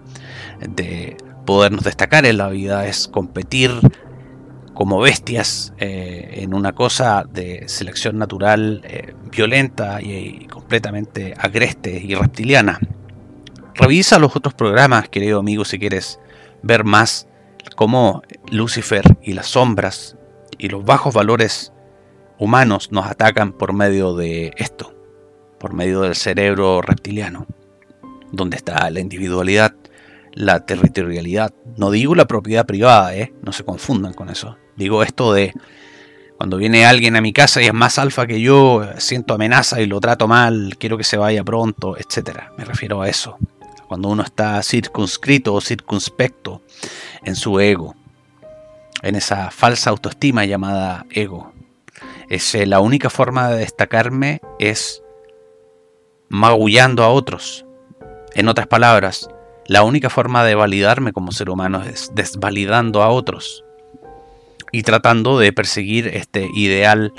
de 0.59 1.17
podernos 1.45 1.83
destacar 1.83 2.25
en 2.25 2.37
la 2.37 2.49
vida 2.49 2.87
es 2.87 3.07
competir 3.07 3.71
como 4.73 4.99
bestias 4.99 5.73
eh, 5.77 6.39
en 6.41 6.53
una 6.53 6.73
cosa 6.73 7.25
de 7.31 7.67
selección 7.67 8.17
natural 8.17 8.81
eh, 8.83 9.13
violenta 9.31 10.01
y, 10.01 10.47
completamente 10.47 11.33
agreste 11.37 11.91
y 11.91 12.15
reptiliana. 12.15 12.79
Revisa 13.75 14.19
los 14.19 14.35
otros 14.35 14.53
programas, 14.53 15.09
querido 15.09 15.39
amigo, 15.39 15.65
si 15.65 15.79
quieres 15.79 16.19
ver 16.61 16.83
más 16.83 17.27
cómo 17.75 18.21
Lucifer 18.51 19.17
y 19.21 19.33
las 19.33 19.47
sombras 19.47 20.17
y 20.57 20.69
los 20.69 20.85
bajos 20.85 21.13
valores 21.13 21.73
humanos 22.37 22.91
nos 22.91 23.05
atacan 23.07 23.53
por 23.53 23.73
medio 23.73 24.15
de 24.15 24.53
esto, 24.57 24.93
por 25.59 25.73
medio 25.73 26.01
del 26.01 26.15
cerebro 26.15 26.81
reptiliano, 26.81 27.47
donde 28.31 28.57
está 28.57 28.89
la 28.89 28.99
individualidad, 28.99 29.75
la 30.33 30.65
territorialidad. 30.65 31.53
No 31.77 31.91
digo 31.91 32.15
la 32.15 32.25
propiedad 32.25 32.65
privada, 32.65 33.15
¿eh? 33.15 33.33
no 33.41 33.51
se 33.51 33.63
confundan 33.63 34.13
con 34.13 34.29
eso. 34.29 34.57
Digo 34.75 35.03
esto 35.03 35.33
de 35.33 35.53
cuando 36.37 36.57
viene 36.57 36.85
alguien 36.85 37.15
a 37.15 37.21
mi 37.21 37.31
casa 37.31 37.61
y 37.61 37.67
es 37.67 37.73
más 37.73 37.97
alfa 37.97 38.27
que 38.27 38.41
yo, 38.41 38.85
siento 38.97 39.33
amenaza 39.33 39.79
y 39.79 39.85
lo 39.85 40.01
trato 40.01 40.27
mal, 40.27 40.75
quiero 40.77 40.97
que 40.97 41.03
se 41.03 41.15
vaya 41.15 41.43
pronto, 41.43 41.95
etc. 41.97 42.37
Me 42.57 42.65
refiero 42.65 43.01
a 43.01 43.07
eso. 43.07 43.37
Cuando 43.87 44.09
uno 44.09 44.23
está 44.23 44.61
circunscrito 44.63 45.53
o 45.53 45.61
circunspecto 45.61 46.61
en 47.23 47.35
su 47.35 47.59
ego, 47.59 47.95
en 49.03 49.15
esa 49.15 49.51
falsa 49.51 49.91
autoestima 49.91 50.45
llamada 50.45 51.05
ego. 51.11 51.53
Es, 52.29 52.55
la 52.67 52.79
única 52.79 53.09
forma 53.09 53.49
de 53.49 53.59
destacarme 53.59 54.41
es 54.59 55.01
magullando 56.29 57.03
a 57.03 57.09
otros. 57.09 57.65
En 58.33 58.49
otras 58.49 58.67
palabras, 58.67 59.29
la 59.67 59.83
única 59.83 60.09
forma 60.09 60.43
de 60.43 60.55
validarme 60.55 61.13
como 61.13 61.31
ser 61.31 61.49
humano 61.49 61.83
es 61.83 62.11
desvalidando 62.15 63.03
a 63.03 63.09
otros 63.09 63.62
y 64.73 64.81
tratando 64.81 65.37
de 65.37 65.53
perseguir 65.53 66.07
este 66.07 66.49
ideal 66.53 67.13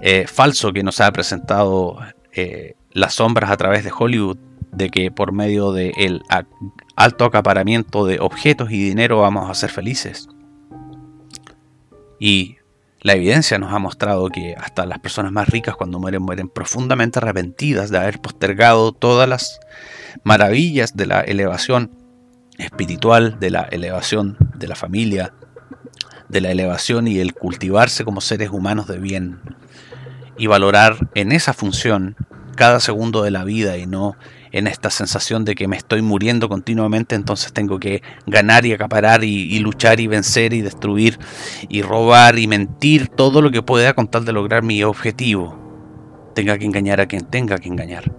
eh, 0.00 0.26
falso 0.28 0.72
que 0.72 0.84
nos 0.84 1.00
ha 1.00 1.12
presentado 1.12 1.98
eh, 2.32 2.76
las 2.92 3.14
sombras 3.14 3.50
a 3.50 3.56
través 3.56 3.82
de 3.82 3.90
Hollywood, 3.96 4.38
de 4.70 4.88
que 4.88 5.10
por 5.10 5.32
medio 5.32 5.72
del 5.72 6.22
alto 6.96 7.24
acaparamiento 7.24 8.06
de 8.06 8.20
objetos 8.20 8.70
y 8.70 8.82
dinero 8.82 9.20
vamos 9.20 9.50
a 9.50 9.54
ser 9.54 9.70
felices. 9.70 10.28
Y 12.20 12.56
la 13.00 13.14
evidencia 13.14 13.58
nos 13.58 13.72
ha 13.72 13.80
mostrado 13.80 14.28
que 14.28 14.54
hasta 14.56 14.86
las 14.86 15.00
personas 15.00 15.32
más 15.32 15.48
ricas 15.48 15.74
cuando 15.74 15.98
mueren 15.98 16.22
mueren 16.22 16.48
profundamente 16.48 17.18
arrepentidas 17.18 17.90
de 17.90 17.98
haber 17.98 18.20
postergado 18.20 18.92
todas 18.92 19.28
las 19.28 19.58
maravillas 20.22 20.96
de 20.96 21.06
la 21.06 21.20
elevación 21.22 21.90
espiritual, 22.58 23.40
de 23.40 23.50
la 23.50 23.62
elevación 23.62 24.36
de 24.54 24.68
la 24.68 24.76
familia, 24.76 25.32
de 26.32 26.40
la 26.40 26.50
elevación 26.50 27.06
y 27.06 27.20
el 27.20 27.34
cultivarse 27.34 28.04
como 28.04 28.20
seres 28.20 28.50
humanos 28.50 28.88
de 28.88 28.98
bien 28.98 29.38
y 30.38 30.46
valorar 30.46 30.96
en 31.14 31.30
esa 31.30 31.52
función 31.52 32.16
cada 32.56 32.80
segundo 32.80 33.22
de 33.22 33.30
la 33.30 33.44
vida 33.44 33.76
y 33.76 33.86
no 33.86 34.16
en 34.50 34.66
esta 34.66 34.90
sensación 34.90 35.44
de 35.44 35.54
que 35.54 35.68
me 35.68 35.76
estoy 35.76 36.02
muriendo 36.02 36.48
continuamente, 36.48 37.14
entonces 37.14 37.52
tengo 37.52 37.78
que 37.78 38.02
ganar 38.26 38.66
y 38.66 38.72
acaparar 38.72 39.24
y, 39.24 39.58
luchar 39.60 40.00
y 40.00 40.06
vencer 40.06 40.52
y 40.52 40.60
destruir 40.60 41.18
y 41.68 41.82
robar 41.82 42.38
y 42.38 42.46
mentir 42.46 43.08
todo 43.08 43.40
lo 43.40 43.50
que 43.50 43.62
pueda 43.62 43.94
con 43.94 44.08
tal 44.08 44.24
de 44.24 44.32
lograr 44.32 44.62
mi 44.62 44.82
objetivo. 44.82 45.58
Tenga 46.34 46.58
que 46.58 46.66
engañar 46.66 47.00
a 47.00 47.06
quien 47.06 47.24
tenga 47.24 47.58
que 47.58 47.68
engañar. 47.68 48.12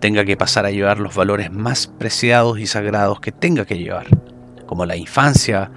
Tenga 0.00 0.24
que 0.24 0.36
pasar 0.36 0.64
a 0.66 0.70
llevar 0.70 0.98
los 0.98 1.14
valores 1.14 1.50
más 1.50 1.86
preciados 1.86 2.58
y 2.58 2.66
sagrados 2.66 3.20
que 3.20 3.32
tenga 3.32 3.66
que 3.66 3.78
llevar, 3.78 4.06
como 4.66 4.86
la 4.86 4.96
infancia, 4.96 5.70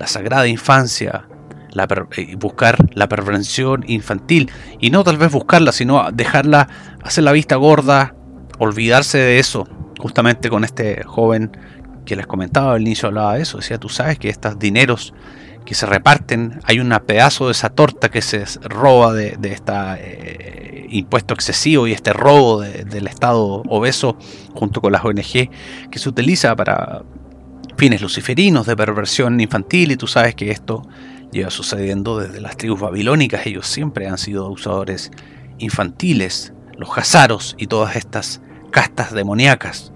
la 0.00 0.06
sagrada 0.06 0.48
infancia, 0.48 1.28
la 1.72 1.86
eh, 2.16 2.34
buscar 2.36 2.78
la 2.94 3.06
perversión 3.06 3.84
infantil 3.86 4.50
y 4.80 4.90
no 4.90 5.04
tal 5.04 5.18
vez 5.18 5.30
buscarla, 5.30 5.72
sino 5.72 6.10
dejarla 6.10 6.68
hacer 7.04 7.22
la 7.22 7.32
vista 7.32 7.56
gorda, 7.56 8.14
olvidarse 8.58 9.18
de 9.18 9.38
eso. 9.38 9.68
Justamente 9.98 10.48
con 10.48 10.64
este 10.64 11.04
joven 11.04 11.54
que 12.06 12.16
les 12.16 12.26
comentaba 12.26 12.72
al 12.72 12.80
inicio 12.80 13.08
hablaba 13.08 13.34
de 13.34 13.42
eso, 13.42 13.58
decía, 13.58 13.78
tú 13.78 13.90
sabes 13.90 14.18
que 14.18 14.30
estos 14.30 14.58
dineros 14.58 15.12
que 15.66 15.74
se 15.74 15.84
reparten, 15.84 16.60
hay 16.64 16.80
un 16.80 16.98
pedazo 17.04 17.46
de 17.46 17.52
esa 17.52 17.68
torta 17.68 18.08
que 18.08 18.22
se 18.22 18.42
roba 18.62 19.12
de, 19.12 19.36
este 19.42 20.86
impuesto 20.88 21.34
excesivo 21.34 21.86
y 21.86 21.92
este 21.92 22.14
robo 22.14 22.62
del 22.62 23.06
Estado 23.06 23.62
obeso 23.68 24.16
junto 24.54 24.80
con 24.80 24.92
las 24.92 25.04
ONG 25.04 25.50
que 25.90 25.98
se 25.98 26.08
utiliza 26.08 26.56
para 26.56 27.02
fines 27.80 28.02
luciferinos 28.02 28.66
de 28.66 28.76
perversión 28.76 29.40
infantil 29.40 29.92
y 29.92 29.96
tú 29.96 30.06
sabes 30.06 30.34
que 30.34 30.50
esto 30.50 30.86
lleva 31.32 31.48
sucediendo 31.48 32.18
desde 32.18 32.42
las 32.42 32.58
tribus 32.58 32.78
babilónicas. 32.78 33.46
Ellos 33.46 33.66
siempre 33.66 34.06
han 34.06 34.18
sido 34.18 34.44
abusadores 34.44 35.10
infantiles, 35.56 36.52
los 36.76 36.90
hazaros 36.98 37.56
y 37.56 37.68
todas 37.68 37.96
estas 37.96 38.42
castas 38.70 39.14
demoníacas. 39.14 39.94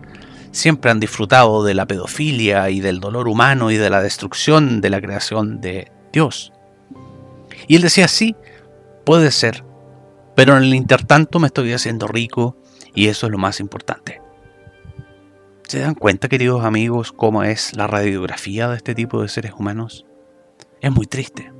Siempre 0.50 0.90
han 0.90 0.98
disfrutado 0.98 1.62
de 1.62 1.74
la 1.74 1.84
pedofilia 1.84 2.70
y 2.70 2.80
del 2.80 3.00
dolor 3.00 3.28
humano 3.28 3.70
y 3.70 3.76
de 3.76 3.90
la 3.90 4.00
destrucción 4.00 4.80
de 4.80 4.88
la 4.88 5.02
creación 5.02 5.60
de 5.60 5.92
Dios. 6.10 6.54
Y 7.68 7.76
él 7.76 7.82
decía, 7.82 8.08
sí, 8.08 8.34
puede 9.04 9.30
ser, 9.30 9.62
pero 10.34 10.56
en 10.56 10.62
el 10.62 10.74
intertanto 10.74 11.38
me 11.38 11.48
estoy 11.48 11.74
haciendo 11.74 12.06
rico 12.06 12.56
y 12.94 13.08
eso 13.08 13.26
es 13.26 13.32
lo 13.32 13.36
más 13.36 13.60
importante. 13.60 14.23
¿Se 15.66 15.78
dan 15.80 15.94
cuenta, 15.94 16.28
queridos 16.28 16.62
amigos, 16.62 17.10
cómo 17.10 17.42
es 17.42 17.74
la 17.74 17.86
radiografía 17.86 18.68
de 18.68 18.76
este 18.76 18.94
tipo 18.94 19.22
de 19.22 19.28
seres 19.28 19.52
humanos? 19.58 20.04
Es 20.80 20.92
muy 20.92 21.06
triste. 21.06 21.52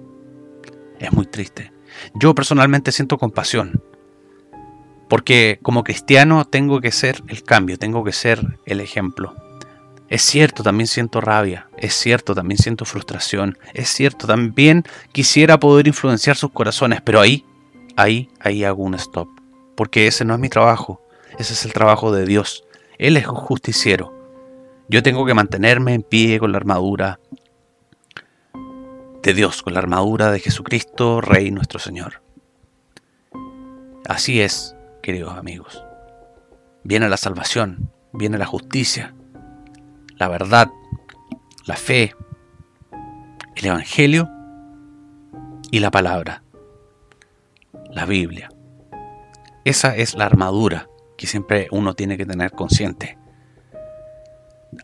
Es 0.98 1.12
muy 1.12 1.24
triste. 1.26 1.72
Yo 2.14 2.34
personalmente 2.34 2.92
siento 2.92 3.16
compasión. 3.16 3.82
Porque 5.08 5.58
como 5.62 5.84
cristiano 5.84 6.44
tengo 6.44 6.80
que 6.82 6.92
ser 6.92 7.22
el 7.28 7.42
cambio, 7.42 7.78
tengo 7.78 8.04
que 8.04 8.12
ser 8.12 8.58
el 8.66 8.80
ejemplo. 8.80 9.34
Es 10.08 10.22
cierto, 10.22 10.62
también 10.62 10.86
siento 10.86 11.22
rabia, 11.22 11.68
es 11.78 11.94
cierto, 11.94 12.34
también 12.34 12.58
siento 12.58 12.84
frustración, 12.84 13.58
es 13.72 13.88
cierto, 13.88 14.26
también 14.26 14.84
quisiera 15.12 15.58
poder 15.58 15.86
influenciar 15.86 16.36
sus 16.36 16.50
corazones, 16.52 17.00
pero 17.00 17.20
ahí, 17.20 17.46
ahí, 17.96 18.28
ahí 18.38 18.64
hago 18.64 18.82
un 18.82 18.94
stop. 18.94 19.28
Porque 19.74 20.06
ese 20.06 20.26
no 20.26 20.34
es 20.34 20.40
mi 20.40 20.50
trabajo, 20.50 21.00
ese 21.38 21.54
es 21.54 21.64
el 21.64 21.72
trabajo 21.72 22.12
de 22.12 22.26
Dios. 22.26 22.64
Él 22.98 23.16
es 23.16 23.26
un 23.26 23.34
justiciero. 23.34 24.12
Yo 24.88 25.02
tengo 25.02 25.24
que 25.26 25.34
mantenerme 25.34 25.94
en 25.94 26.02
pie 26.02 26.38
con 26.38 26.52
la 26.52 26.58
armadura 26.58 27.18
de 29.22 29.34
Dios, 29.34 29.62
con 29.62 29.72
la 29.72 29.80
armadura 29.80 30.30
de 30.30 30.40
Jesucristo, 30.40 31.20
Rey 31.20 31.50
nuestro 31.50 31.78
Señor. 31.78 32.22
Así 34.06 34.40
es, 34.40 34.76
queridos 35.02 35.36
amigos. 35.36 35.82
Viene 36.82 37.08
la 37.08 37.16
salvación, 37.16 37.90
viene 38.12 38.36
la 38.36 38.44
justicia, 38.44 39.14
la 40.18 40.28
verdad, 40.28 40.70
la 41.64 41.76
fe, 41.76 42.14
el 43.56 43.64
Evangelio 43.64 44.30
y 45.70 45.80
la 45.80 45.90
palabra, 45.90 46.42
la 47.90 48.04
Biblia. 48.04 48.50
Esa 49.64 49.96
es 49.96 50.14
la 50.14 50.26
armadura 50.26 50.88
siempre 51.26 51.68
uno 51.70 51.94
tiene 51.94 52.16
que 52.16 52.26
tener 52.26 52.52
consciente. 52.52 53.18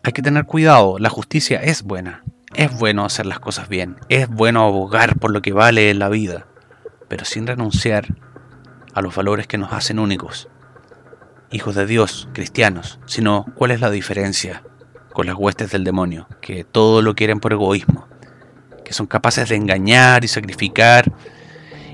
Hay 0.03 0.13
que 0.13 0.21
tener 0.21 0.45
cuidado, 0.45 0.99
la 0.99 1.09
justicia 1.09 1.61
es 1.61 1.83
buena, 1.83 2.23
es 2.55 2.77
bueno 2.77 3.05
hacer 3.05 3.25
las 3.25 3.39
cosas 3.39 3.69
bien, 3.69 3.97
es 4.09 4.27
bueno 4.29 4.63
abogar 4.63 5.17
por 5.19 5.31
lo 5.31 5.41
que 5.41 5.53
vale 5.53 5.89
en 5.89 5.99
la 5.99 6.09
vida, 6.09 6.47
pero 7.07 7.25
sin 7.25 7.47
renunciar 7.47 8.15
a 8.93 9.01
los 9.01 9.15
valores 9.15 9.47
que 9.47 9.57
nos 9.57 9.73
hacen 9.73 9.99
únicos. 9.99 10.47
Hijos 11.51 11.75
de 11.75 11.85
Dios, 11.85 12.29
cristianos, 12.33 12.99
sino 13.05 13.45
cuál 13.55 13.71
es 13.71 13.81
la 13.81 13.89
diferencia 13.89 14.63
con 15.11 15.27
las 15.27 15.35
huestes 15.35 15.71
del 15.71 15.83
demonio, 15.83 16.27
que 16.41 16.63
todo 16.63 17.01
lo 17.01 17.15
quieren 17.15 17.39
por 17.39 17.51
egoísmo, 17.51 18.07
que 18.85 18.93
son 18.93 19.07
capaces 19.07 19.49
de 19.49 19.55
engañar 19.55 20.23
y 20.23 20.27
sacrificar 20.27 21.11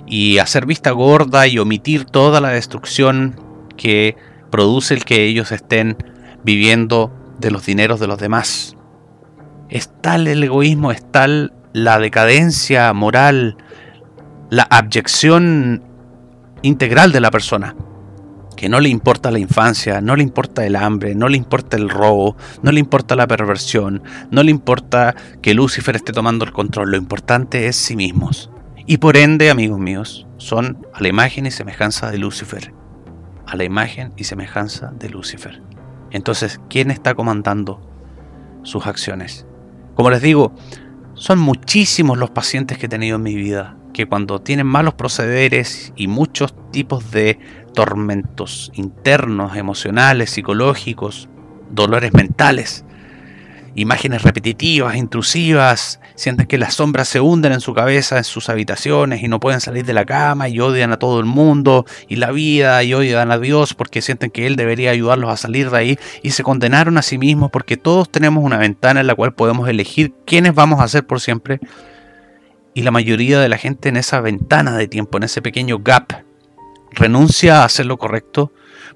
y 0.05 0.37
hacer 0.37 0.65
vista 0.65 0.91
gorda 0.91 1.47
y 1.47 1.59
omitir 1.59 2.05
toda 2.05 2.39
la 2.39 2.49
destrucción 2.49 3.35
que 3.75 4.15
produce 4.49 4.93
el 4.93 5.05
que 5.05 5.25
ellos 5.25 5.51
estén 5.51 5.97
viviendo 6.43 7.11
de 7.39 7.51
los 7.51 7.65
dineros 7.65 7.99
de 7.99 8.07
los 8.07 8.19
demás. 8.19 8.75
Es 9.69 9.91
tal 10.01 10.27
el 10.27 10.43
egoísmo, 10.43 10.91
es 10.91 11.09
tal 11.11 11.53
la 11.73 11.99
decadencia 11.99 12.91
moral, 12.93 13.57
la 14.49 14.63
abyección 14.63 15.83
integral 16.61 17.11
de 17.11 17.19
la 17.19 17.31
persona, 17.31 17.75
que 18.55 18.69
no 18.69 18.79
le 18.79 18.89
importa 18.89 19.29
la 19.29 19.39
infancia, 19.39 20.01
no 20.01 20.15
le 20.15 20.23
importa 20.23 20.65
el 20.65 20.75
hambre, 20.75 21.15
no 21.15 21.27
le 21.27 21.37
importa 21.37 21.77
el 21.77 21.89
robo, 21.89 22.37
no 22.63 22.71
le 22.71 22.79
importa 22.79 23.15
la 23.15 23.27
perversión, 23.27 24.01
no 24.31 24.41
le 24.41 24.51
importa 24.51 25.15
que 25.41 25.53
Lucifer 25.53 25.95
esté 25.95 26.13
tomando 26.13 26.45
el 26.45 26.53
control, 26.53 26.91
lo 26.91 26.97
importante 26.97 27.67
es 27.67 27.75
sí 27.75 27.95
mismos. 27.95 28.49
Y 28.85 28.97
por 28.97 29.17
ende, 29.17 29.49
amigos 29.49 29.79
míos, 29.79 30.27
son 30.37 30.77
a 30.93 31.01
la 31.01 31.09
imagen 31.09 31.45
y 31.45 31.51
semejanza 31.51 32.09
de 32.09 32.17
Lucifer 32.17 32.73
a 33.47 33.55
la 33.55 33.63
imagen 33.63 34.13
y 34.17 34.25
semejanza 34.25 34.91
de 34.99 35.09
Lucifer. 35.09 35.61
Entonces, 36.11 36.59
¿quién 36.69 36.91
está 36.91 37.15
comandando 37.15 37.81
sus 38.63 38.85
acciones? 38.85 39.45
Como 39.95 40.09
les 40.09 40.21
digo, 40.21 40.53
son 41.13 41.39
muchísimos 41.39 42.17
los 42.17 42.29
pacientes 42.29 42.77
que 42.77 42.85
he 42.85 42.89
tenido 42.89 43.15
en 43.15 43.23
mi 43.23 43.35
vida, 43.35 43.77
que 43.93 44.05
cuando 44.05 44.39
tienen 44.39 44.67
malos 44.67 44.93
procederes 44.93 45.91
y 45.95 46.07
muchos 46.07 46.53
tipos 46.71 47.09
de 47.11 47.39
tormentos 47.73 48.71
internos, 48.75 49.55
emocionales, 49.55 50.29
psicológicos, 50.29 51.29
dolores 51.71 52.13
mentales, 52.13 52.85
imágenes 53.77 54.23
repetitivas, 54.23 54.95
intrusivas, 54.95 55.99
sienten 56.15 56.47
que 56.47 56.57
las 56.57 56.73
sombras 56.73 57.07
se 57.07 57.21
hunden 57.21 57.53
en 57.53 57.61
su 57.61 57.75
cabeza, 57.75 58.17
en 58.17 58.23
sus 58.23 58.49
habitaciones 58.49 59.21
y 59.21 59.27
no 59.27 59.39
pueden 59.39 59.61
salir 59.61 59.85
de 59.85 59.93
la 59.93 60.03
cama 60.03 60.49
y 60.49 60.59
odian 60.59 60.91
a 60.91 60.97
todo 60.97 61.19
el 61.19 61.27
mundo 61.27 61.85
y 62.07 62.15
la 62.15 62.31
vida 62.31 62.83
y 62.83 62.95
odian 62.95 63.31
a 63.31 63.37
Dios 63.37 63.75
porque 63.75 64.01
sienten 64.01 64.31
que 64.31 64.47
Él 64.47 64.55
debería 64.55 64.89
ayudarlos 64.89 65.29
a 65.29 65.37
salir 65.37 65.69
de 65.69 65.77
ahí 65.77 65.99
y 66.23 66.31
se 66.31 66.41
condenaron 66.41 66.97
a 66.97 67.03
sí 67.03 67.19
mismos 67.19 67.51
porque 67.51 67.77
todos 67.77 68.11
tenemos 68.11 68.43
una 68.43 68.57
ventana 68.57 69.01
en 69.01 69.07
la 69.07 69.13
cual 69.13 69.35
podemos 69.35 69.69
elegir 69.69 70.11
quiénes 70.25 70.55
vamos 70.55 70.81
a 70.81 70.87
ser 70.87 71.05
por 71.05 71.21
siempre 71.21 71.59
y 72.73 72.81
la 72.81 72.89
mayoría 72.89 73.39
de 73.39 73.47
la 73.47 73.59
gente 73.59 73.89
en 73.89 73.97
esa 73.97 74.21
ventana 74.21 74.75
de 74.75 74.87
tiempo, 74.87 75.17
en 75.17 75.23
ese 75.23 75.43
pequeño 75.43 75.79
gap, 75.83 76.13
renuncia 76.91 77.61
a 77.61 77.65
hacer 77.65 77.85
lo 77.85 77.97
correcto 77.97 78.51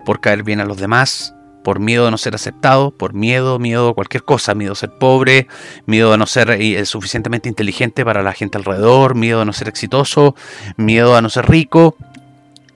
por 0.05 0.21
caer 0.21 0.41
bien 0.41 0.59
a 0.59 0.65
los 0.65 0.77
demás, 0.77 1.35
por 1.63 1.79
miedo 1.79 2.07
a 2.07 2.11
no 2.11 2.17
ser 2.17 2.35
aceptado, 2.35 2.91
por 2.91 3.13
miedo, 3.13 3.59
miedo 3.59 3.89
a 3.89 3.93
cualquier 3.93 4.23
cosa, 4.23 4.55
miedo 4.55 4.73
a 4.73 4.75
ser 4.75 4.91
pobre, 4.91 5.47
miedo 5.85 6.13
a 6.13 6.17
no 6.17 6.25
ser 6.25 6.51
eh, 6.51 6.85
suficientemente 6.85 7.49
inteligente 7.49 8.03
para 8.03 8.23
la 8.23 8.33
gente 8.33 8.57
alrededor, 8.57 9.15
miedo 9.15 9.41
a 9.41 9.45
no 9.45 9.53
ser 9.53 9.67
exitoso, 9.67 10.35
miedo 10.77 11.15
a 11.15 11.21
no 11.21 11.29
ser 11.29 11.49
rico. 11.49 11.95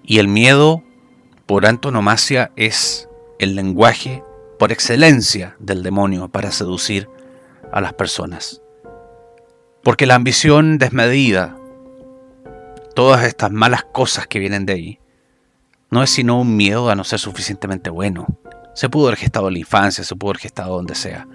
Y 0.04 0.20
el 0.20 0.28
miedo, 0.28 0.84
por 1.46 1.66
antonomasia, 1.66 2.52
es 2.56 3.10
el 3.40 3.56
lenguaje 3.56 4.24
por 4.60 4.72
excelencia 4.72 5.56
del 5.60 5.84
demonio 5.84 6.30
para 6.30 6.52
seducir 6.52 7.10
a 7.72 7.82
las 7.82 7.94
personas. 7.94 8.62
Porque 9.84 10.06
la 10.06 10.16
ambición 10.16 10.78
desmedida, 10.78 11.58
todas 12.96 13.26
estas 13.26 13.52
malas 13.52 13.84
cosas 13.84 14.28
que 14.28 14.40
vienen 14.40 14.66
de 14.66 14.74
ahí, 14.74 15.00
no 15.92 16.04
es 16.04 16.10
sino 16.10 16.40
un 16.40 16.56
miedo 16.56 16.90
a 16.90 16.96
no 16.96 17.04
ser 17.04 17.20
suficientemente 17.20 17.90
bueno, 17.90 18.26
se 18.76 18.90
pudo 18.90 19.08
haber 19.08 19.18
gestado 19.18 19.48
en 19.48 19.54
la 19.54 19.60
infancia, 19.60 20.04
se 20.04 20.16
pudo 20.16 20.32
haber 20.32 20.42
gestado 20.42 20.76
donde 20.76 20.96
sea, 20.96 21.26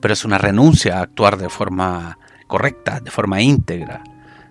pero 0.00 0.14
es 0.14 0.24
una 0.24 0.38
renuncia 0.38 0.98
a 0.98 1.02
actuar 1.02 1.38
de 1.38 1.48
forma 1.48 2.18
correcta, 2.46 3.00
de 3.00 3.10
forma 3.10 3.40
íntegra, 3.40 4.04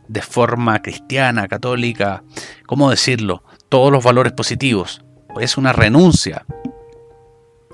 de 0.07 0.21
forma 0.21 0.81
cristiana, 0.81 1.47
católica, 1.47 2.23
¿cómo 2.65 2.89
decirlo? 2.89 3.43
Todos 3.69 3.91
los 3.91 4.03
valores 4.03 4.33
positivos. 4.33 5.05
Es 5.39 5.55
una 5.55 5.71
renuncia 5.71 6.45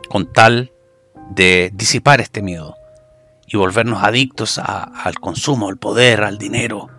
con 0.09 0.31
tal 0.31 0.73
de 1.31 1.71
disipar 1.73 2.19
este 2.19 2.41
miedo 2.41 2.75
y 3.47 3.55
volvernos 3.55 4.03
adictos 4.03 4.59
al 4.59 5.19
consumo, 5.19 5.69
al 5.69 5.77
poder, 5.77 6.23
al 6.23 6.37
dinero. 6.37 6.89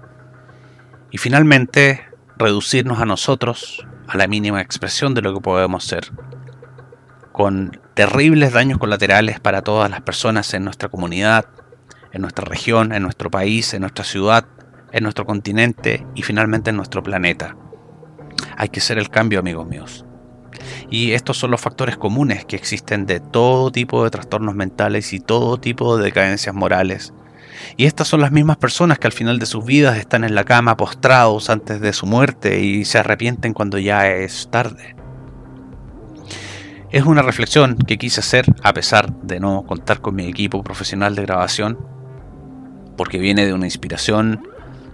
Y 1.11 1.18
finalmente 1.18 2.07
reducirnos 2.38 2.98
a 2.98 3.04
nosotros 3.04 3.87
a 4.07 4.16
la 4.16 4.26
mínima 4.26 4.62
expresión 4.62 5.12
de 5.12 5.20
lo 5.20 5.35
que 5.35 5.40
podemos 5.40 5.85
ser 5.85 6.11
con 7.38 7.81
terribles 7.94 8.53
daños 8.53 8.79
colaterales 8.79 9.38
para 9.38 9.62
todas 9.62 9.88
las 9.88 10.01
personas 10.01 10.53
en 10.55 10.64
nuestra 10.64 10.88
comunidad, 10.88 11.46
en 12.12 12.22
nuestra 12.22 12.44
región, 12.44 12.92
en 12.92 13.05
nuestro 13.05 13.31
país, 13.31 13.72
en 13.74 13.83
nuestra 13.83 14.05
ciudad, 14.05 14.44
en 14.90 15.05
nuestro 15.05 15.24
continente 15.24 16.05
y 16.16 16.22
finalmente 16.22 16.70
en 16.70 16.77
nuestro 16.77 17.01
planeta. 17.01 17.55
Hay 18.57 18.70
que 18.70 18.81
ser 18.81 18.98
el 18.98 19.09
cambio, 19.09 19.38
amigos 19.38 19.68
míos. 19.68 20.05
Y 20.90 21.12
estos 21.12 21.38
son 21.38 21.53
los 21.53 21.61
factores 21.61 21.96
comunes 21.96 22.44
que 22.44 22.57
existen 22.57 23.07
de 23.07 23.20
todo 23.20 23.70
tipo 23.70 24.03
de 24.03 24.11
trastornos 24.11 24.57
mentales 24.57 25.12
y 25.12 25.20
todo 25.20 25.61
tipo 25.61 25.96
de 25.96 26.07
decadencias 26.07 26.57
morales. 26.57 27.14
Y 27.77 27.87
estas 27.87 28.09
son 28.09 28.20
las 28.20 28.33
mismas 28.33 28.57
personas 28.57 28.98
que 28.98 29.07
al 29.07 29.12
final 29.12 29.38
de 29.38 29.46
sus 29.46 29.64
vidas 29.64 29.96
están 29.96 30.24
en 30.24 30.35
la 30.35 30.42
cama 30.42 30.77
postrados 30.77 31.51
antes 31.51 31.81
de 31.81 31.92
su 31.92 32.05
muerte 32.05 32.59
y 32.59 32.85
se 32.85 32.98
arrepienten 32.98 33.55
cuando 33.55 33.79
ya 33.79 34.09
es 34.09 34.48
tarde. 34.51 34.97
Es 36.90 37.05
una 37.05 37.20
reflexión 37.20 37.77
que 37.77 37.98
quise 37.98 38.20
hacer 38.20 38.46
a 38.62 38.72
pesar 38.72 39.12
de 39.20 39.40
no 39.40 39.64
contar 39.66 40.01
con 40.01 40.14
mi 40.14 40.24
equipo 40.24 40.62
profesional 40.62 41.14
de 41.14 41.20
grabación, 41.20 41.79
porque 42.96 43.18
viene 43.18 43.44
de 43.44 43.53
una 43.53 43.66
inspiración 43.66 44.48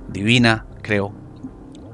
divina, 0.08 0.66
creo, 0.82 1.14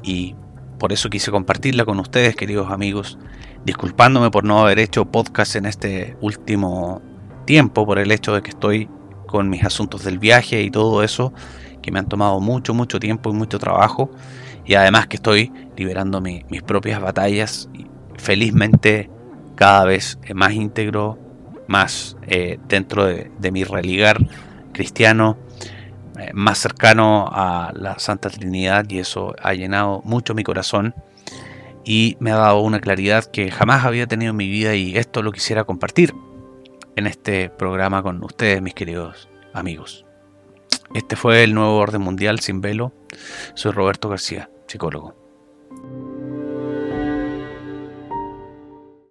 y 0.02 0.36
por 0.78 0.94
eso 0.94 1.10
quise 1.10 1.30
compartirla 1.30 1.84
con 1.84 2.00
ustedes, 2.00 2.34
queridos 2.34 2.72
amigos, 2.72 3.18
disculpándome 3.66 4.30
por 4.30 4.44
no 4.44 4.60
haber 4.60 4.78
hecho 4.78 5.04
podcast 5.04 5.56
en 5.56 5.66
este 5.66 6.16
último 6.22 7.02
tiempo, 7.44 7.84
por 7.84 7.98
el 7.98 8.10
hecho 8.10 8.32
de 8.34 8.40
que 8.40 8.50
estoy 8.50 8.88
con 9.26 9.50
mis 9.50 9.64
asuntos 9.64 10.02
del 10.02 10.18
viaje 10.18 10.62
y 10.62 10.70
todo 10.70 11.02
eso, 11.02 11.34
que 11.82 11.92
me 11.92 11.98
han 11.98 12.08
tomado 12.08 12.40
mucho, 12.40 12.72
mucho 12.72 12.98
tiempo 13.00 13.28
y 13.28 13.34
mucho 13.34 13.58
trabajo, 13.58 14.10
y 14.64 14.76
además 14.76 15.08
que 15.08 15.16
estoy 15.16 15.52
liberando 15.76 16.22
mis 16.22 16.62
propias 16.62 17.02
batallas, 17.02 17.68
felizmente 18.16 19.10
cada 19.60 19.84
vez 19.84 20.18
más 20.34 20.54
íntegro, 20.54 21.18
más 21.66 22.16
eh, 22.26 22.58
dentro 22.66 23.04
de, 23.04 23.50
mi 23.52 23.62
religar 23.62 24.16
cristiano, 24.72 25.36
eh, 26.18 26.30
más 26.32 26.56
cercano 26.56 27.28
a 27.30 27.70
la 27.74 27.98
Santa 27.98 28.30
Trinidad 28.30 28.86
y 28.88 29.00
eso 29.00 29.34
ha 29.42 29.52
llenado 29.52 30.00
mucho 30.02 30.34
mi 30.34 30.44
corazón 30.44 30.94
y 31.84 32.16
me 32.20 32.30
ha 32.30 32.36
dado 32.36 32.60
una 32.60 32.80
claridad 32.80 33.26
que 33.26 33.50
jamás 33.50 33.84
había 33.84 34.06
tenido 34.06 34.30
en 34.30 34.38
mi 34.38 34.48
vida 34.48 34.74
y 34.76 34.96
esto 34.96 35.22
lo 35.22 35.30
quisiera 35.30 35.64
compartir 35.64 36.14
en 36.96 37.06
este 37.06 37.50
programa 37.50 38.02
con 38.02 38.24
ustedes, 38.24 38.62
mis 38.62 38.72
queridos 38.72 39.28
amigos. 39.52 40.06
Este 40.94 41.16
fue 41.16 41.44
el 41.44 41.54
nuevo 41.54 41.76
orden 41.76 42.00
mundial 42.00 42.40
sin 42.40 42.62
velo. 42.62 42.94
Soy 43.52 43.72
Roberto 43.72 44.08
García, 44.08 44.48
psicólogo. 44.66 45.19